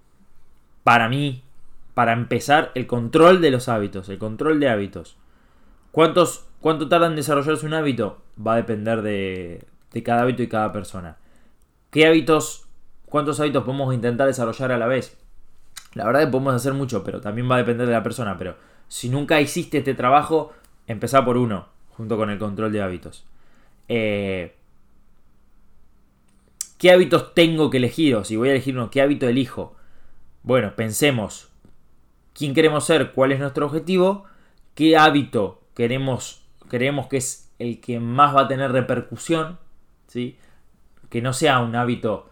Para 0.83 1.09
mí, 1.09 1.43
para 1.93 2.13
empezar, 2.13 2.71
el 2.75 2.87
control 2.87 3.41
de 3.41 3.51
los 3.51 3.69
hábitos, 3.69 4.09
el 4.09 4.17
control 4.17 4.59
de 4.59 4.69
hábitos. 4.69 5.17
¿Cuántos, 5.91 6.45
¿Cuánto 6.59 6.87
tarda 6.89 7.07
en 7.07 7.15
desarrollarse 7.15 7.65
un 7.65 7.73
hábito? 7.73 8.21
Va 8.45 8.53
a 8.53 8.57
depender 8.57 9.01
de, 9.01 9.65
de 9.91 10.03
cada 10.03 10.21
hábito 10.21 10.43
y 10.43 10.49
cada 10.49 10.71
persona. 10.71 11.17
¿Qué 11.89 12.05
hábitos, 12.05 12.65
cuántos 13.05 13.39
hábitos 13.39 13.63
podemos 13.63 13.93
intentar 13.93 14.27
desarrollar 14.27 14.71
a 14.71 14.77
la 14.77 14.87
vez? 14.87 15.17
La 15.93 16.05
verdad 16.05 16.21
que 16.21 16.27
podemos 16.27 16.53
hacer 16.53 16.73
mucho, 16.73 17.03
pero 17.03 17.19
también 17.19 17.49
va 17.49 17.55
a 17.55 17.59
depender 17.59 17.87
de 17.87 17.93
la 17.93 18.03
persona. 18.03 18.37
Pero 18.37 18.55
si 18.87 19.09
nunca 19.09 19.41
hiciste 19.41 19.79
este 19.79 19.93
trabajo, 19.93 20.53
Empezar 20.87 21.23
por 21.25 21.37
uno, 21.37 21.67
junto 21.89 22.17
con 22.17 22.29
el 22.29 22.39
control 22.39 22.71
de 22.71 22.81
hábitos. 22.81 23.25
Eh, 23.87 24.55
¿Qué 26.77 26.91
hábitos 26.91 27.33
tengo 27.33 27.69
que 27.69 27.77
elegir? 27.77 28.15
O 28.15 28.23
si 28.23 28.35
voy 28.35 28.49
a 28.49 28.51
elegir 28.51 28.75
uno, 28.75 28.89
¿qué 28.89 29.01
hábito 29.01 29.27
elijo? 29.27 29.75
Bueno, 30.43 30.75
pensemos. 30.75 31.49
¿Quién 32.33 32.53
queremos 32.53 32.85
ser? 32.85 33.11
¿Cuál 33.11 33.31
es 33.31 33.39
nuestro 33.39 33.65
objetivo? 33.67 34.25
¿Qué 34.73 34.97
hábito 34.97 35.61
queremos, 35.75 36.41
creemos 36.69 37.07
que 37.07 37.17
es 37.17 37.51
el 37.59 37.81
que 37.81 37.99
más 37.99 38.35
va 38.35 38.41
a 38.41 38.47
tener 38.47 38.71
repercusión? 38.71 39.59
¿Sí? 40.07 40.37
Que 41.09 41.21
no 41.21 41.33
sea 41.33 41.59
un 41.59 41.75
hábito 41.75 42.29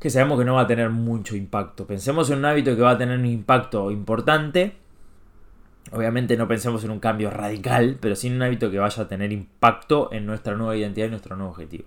que 0.00 0.10
sabemos 0.10 0.38
que 0.38 0.44
no 0.44 0.54
va 0.54 0.62
a 0.62 0.66
tener 0.66 0.90
mucho 0.90 1.36
impacto. 1.36 1.86
Pensemos 1.86 2.30
en 2.30 2.38
un 2.38 2.44
hábito 2.44 2.74
que 2.76 2.82
va 2.82 2.92
a 2.92 2.98
tener 2.98 3.18
un 3.18 3.26
impacto 3.26 3.90
importante 3.90 4.76
Obviamente 5.92 6.36
no 6.36 6.48
pensemos 6.48 6.82
en 6.84 6.90
un 6.90 6.98
cambio 6.98 7.30
radical, 7.30 7.98
pero 8.00 8.16
sí 8.16 8.26
en 8.26 8.34
un 8.34 8.42
hábito 8.42 8.70
que 8.70 8.78
vaya 8.78 9.02
a 9.02 9.08
tener 9.08 9.32
impacto 9.32 10.12
en 10.12 10.26
nuestra 10.26 10.56
nueva 10.56 10.76
identidad 10.76 11.06
y 11.06 11.10
nuestro 11.10 11.36
nuevo 11.36 11.52
objetivo. 11.52 11.84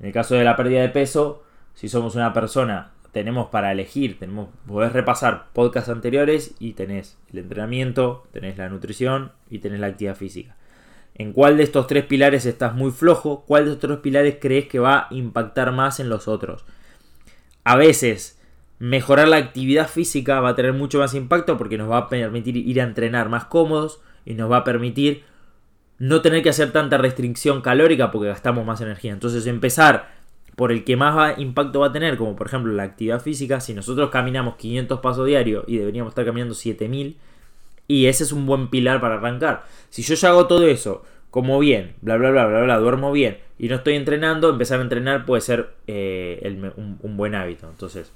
En 0.00 0.06
el 0.06 0.12
caso 0.12 0.34
de 0.34 0.44
la 0.44 0.56
pérdida 0.56 0.80
de 0.80 0.88
peso, 0.88 1.44
si 1.74 1.88
somos 1.88 2.14
una 2.14 2.32
persona, 2.32 2.92
tenemos 3.12 3.48
para 3.48 3.70
elegir, 3.70 4.18
tenemos, 4.18 4.48
podés 4.66 4.92
repasar 4.92 5.48
podcasts 5.52 5.90
anteriores 5.90 6.54
y 6.58 6.72
tenés 6.72 7.18
el 7.32 7.40
entrenamiento, 7.40 8.26
tenés 8.32 8.56
la 8.56 8.68
nutrición 8.68 9.32
y 9.50 9.58
tenés 9.58 9.80
la 9.80 9.88
actividad 9.88 10.16
física. 10.16 10.56
¿En 11.14 11.32
cuál 11.32 11.58
de 11.58 11.62
estos 11.62 11.86
tres 11.86 12.04
pilares 12.06 12.44
estás 12.44 12.74
muy 12.74 12.90
flojo? 12.90 13.44
¿Cuál 13.46 13.66
de 13.66 13.72
estos 13.72 13.88
tres 13.88 14.00
pilares 14.00 14.38
crees 14.40 14.66
que 14.66 14.80
va 14.80 14.98
a 14.98 15.08
impactar 15.10 15.70
más 15.70 16.00
en 16.00 16.08
los 16.08 16.26
otros? 16.26 16.64
A 17.62 17.76
veces 17.76 18.33
Mejorar 18.78 19.28
la 19.28 19.36
actividad 19.36 19.88
física 19.88 20.40
va 20.40 20.50
a 20.50 20.54
tener 20.54 20.72
mucho 20.72 20.98
más 20.98 21.14
impacto 21.14 21.56
porque 21.56 21.78
nos 21.78 21.90
va 21.90 21.98
a 21.98 22.08
permitir 22.08 22.56
ir 22.56 22.80
a 22.80 22.84
entrenar 22.84 23.28
más 23.28 23.44
cómodos 23.44 24.00
y 24.24 24.34
nos 24.34 24.50
va 24.50 24.58
a 24.58 24.64
permitir 24.64 25.22
no 25.98 26.22
tener 26.22 26.42
que 26.42 26.50
hacer 26.50 26.72
tanta 26.72 26.98
restricción 26.98 27.60
calórica 27.60 28.10
porque 28.10 28.28
gastamos 28.28 28.66
más 28.66 28.80
energía. 28.80 29.12
Entonces 29.12 29.46
empezar 29.46 30.12
por 30.56 30.72
el 30.72 30.84
que 30.84 30.96
más 30.96 31.38
impacto 31.38 31.80
va 31.80 31.88
a 31.88 31.92
tener, 31.92 32.16
como 32.16 32.36
por 32.36 32.46
ejemplo 32.46 32.72
la 32.72 32.84
actividad 32.84 33.20
física, 33.20 33.60
si 33.60 33.74
nosotros 33.74 34.10
caminamos 34.10 34.56
500 34.56 35.00
pasos 35.00 35.26
diarios 35.26 35.64
y 35.66 35.78
deberíamos 35.78 36.12
estar 36.12 36.24
caminando 36.24 36.54
7000, 36.54 37.16
y 37.86 38.06
ese 38.06 38.24
es 38.24 38.32
un 38.32 38.46
buen 38.46 38.68
pilar 38.68 39.00
para 39.00 39.16
arrancar. 39.16 39.64
Si 39.90 40.02
yo 40.02 40.14
ya 40.14 40.28
hago 40.28 40.46
todo 40.46 40.66
eso, 40.66 41.04
como 41.30 41.58
bien, 41.58 41.94
bla, 42.00 42.16
bla, 42.16 42.30
bla, 42.30 42.46
bla, 42.46 42.62
bla, 42.62 42.78
duermo 42.78 43.12
bien 43.12 43.38
y 43.58 43.68
no 43.68 43.76
estoy 43.76 43.94
entrenando, 43.94 44.48
empezar 44.50 44.78
a 44.78 44.82
entrenar 44.82 45.26
puede 45.26 45.42
ser 45.42 45.70
eh, 45.86 46.72
un, 46.76 46.98
un, 47.02 47.16
buen 47.16 47.34
hábito. 47.34 47.68
Entonces, 47.68 48.12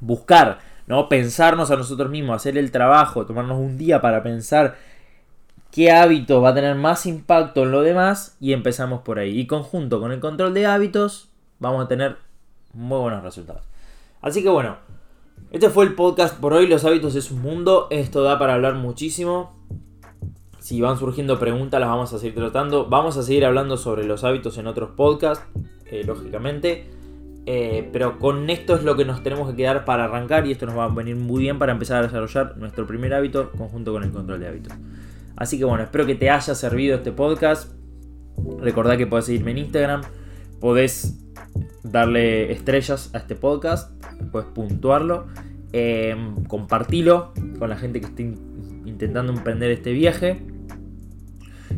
buscar, 0.00 0.58
¿no? 0.86 1.08
Pensarnos 1.08 1.70
a 1.70 1.76
nosotros 1.76 2.10
mismos, 2.10 2.36
hacer 2.36 2.58
el 2.58 2.70
trabajo, 2.70 3.26
tomarnos 3.26 3.58
un 3.58 3.78
día 3.78 4.00
para 4.00 4.22
pensar 4.22 4.76
qué 5.70 5.90
hábito 5.90 6.40
va 6.40 6.50
a 6.50 6.54
tener 6.54 6.76
más 6.76 7.04
impacto 7.04 7.64
en 7.64 7.72
lo 7.72 7.82
demás 7.82 8.36
y 8.40 8.52
empezamos 8.52 9.02
por 9.02 9.18
ahí. 9.18 9.38
Y 9.38 9.46
conjunto 9.46 10.00
con 10.00 10.12
el 10.12 10.20
control 10.20 10.54
de 10.54 10.66
hábitos, 10.66 11.30
vamos 11.58 11.84
a 11.84 11.88
tener 11.88 12.16
muy 12.72 12.98
buenos 12.98 13.22
resultados. 13.22 13.62
Así 14.20 14.42
que 14.42 14.48
bueno, 14.48 14.76
este 15.50 15.70
fue 15.70 15.84
el 15.84 15.94
podcast 15.94 16.38
por 16.38 16.52
hoy. 16.52 16.66
Los 16.66 16.84
hábitos 16.84 17.14
es 17.14 17.30
un 17.30 17.42
mundo. 17.42 17.88
Esto 17.90 18.22
da 18.22 18.38
para 18.38 18.54
hablar 18.54 18.74
muchísimo. 18.74 19.54
Si 20.58 20.80
van 20.80 20.98
surgiendo 20.98 21.38
preguntas, 21.38 21.78
las 21.80 21.88
vamos 21.88 22.12
a 22.12 22.18
seguir 22.18 22.34
tratando. 22.34 22.86
Vamos 22.86 23.16
a 23.16 23.22
seguir 23.22 23.44
hablando 23.44 23.76
sobre 23.76 24.04
los 24.04 24.24
hábitos 24.24 24.56
en 24.58 24.66
otros 24.66 24.90
podcasts, 24.96 25.44
eh, 25.86 26.04
lógicamente. 26.04 26.90
Eh, 27.46 27.90
pero 27.92 28.18
con 28.18 28.48
esto 28.48 28.74
es 28.74 28.84
lo 28.84 28.96
que 28.96 29.04
nos 29.04 29.22
tenemos 29.22 29.50
que 29.50 29.56
quedar 29.56 29.84
para 29.84 30.04
arrancar 30.04 30.46
y 30.46 30.52
esto 30.52 30.64
nos 30.64 30.78
va 30.78 30.84
a 30.84 30.88
venir 30.88 31.16
muy 31.16 31.42
bien 31.42 31.58
para 31.58 31.72
empezar 31.72 31.98
a 31.98 32.02
desarrollar 32.02 32.56
nuestro 32.56 32.86
primer 32.86 33.12
hábito 33.12 33.50
conjunto 33.50 33.92
con 33.92 34.02
el 34.02 34.12
control 34.12 34.40
de 34.40 34.48
hábitos. 34.48 34.72
Así 35.36 35.58
que 35.58 35.64
bueno, 35.64 35.84
espero 35.84 36.06
que 36.06 36.14
te 36.14 36.30
haya 36.30 36.54
servido 36.54 36.96
este 36.96 37.12
podcast. 37.12 37.72
Recordá 38.60 38.96
que 38.96 39.06
podés 39.06 39.26
seguirme 39.26 39.50
en 39.50 39.58
Instagram. 39.58 40.02
Podés 40.60 41.20
darle 41.82 42.50
estrellas 42.50 43.10
a 43.14 43.18
este 43.18 43.34
podcast, 43.34 43.92
puedes 44.32 44.48
puntuarlo, 44.48 45.26
eh, 45.72 46.16
compartilo 46.48 47.34
con 47.58 47.68
la 47.68 47.76
gente 47.76 48.00
que 48.00 48.06
esté 48.06 48.22
intentando 48.84 49.32
emprender 49.32 49.70
este 49.70 49.92
viaje. 49.92 50.40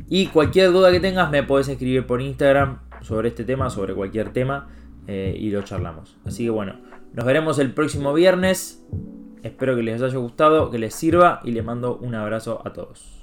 Y 0.08 0.26
cualquier 0.26 0.70
duda 0.70 0.92
que 0.92 1.00
tengas 1.00 1.30
me 1.30 1.42
puedes 1.42 1.68
escribir 1.68 2.06
por 2.06 2.20
Instagram 2.20 2.78
sobre 3.02 3.28
este 3.28 3.44
tema, 3.44 3.70
sobre 3.70 3.94
cualquier 3.94 4.32
tema, 4.32 4.68
eh, 5.06 5.36
y 5.38 5.50
lo 5.50 5.62
charlamos. 5.62 6.16
Así 6.24 6.44
que 6.44 6.50
bueno, 6.50 6.80
nos 7.12 7.24
veremos 7.24 7.58
el 7.58 7.72
próximo 7.72 8.12
viernes. 8.12 8.84
Espero 9.42 9.76
que 9.76 9.82
les 9.82 10.02
haya 10.02 10.18
gustado, 10.18 10.70
que 10.70 10.78
les 10.78 10.94
sirva 10.94 11.40
y 11.44 11.52
les 11.52 11.64
mando 11.64 11.96
un 11.96 12.14
abrazo 12.14 12.62
a 12.64 12.72
todos. 12.72 13.15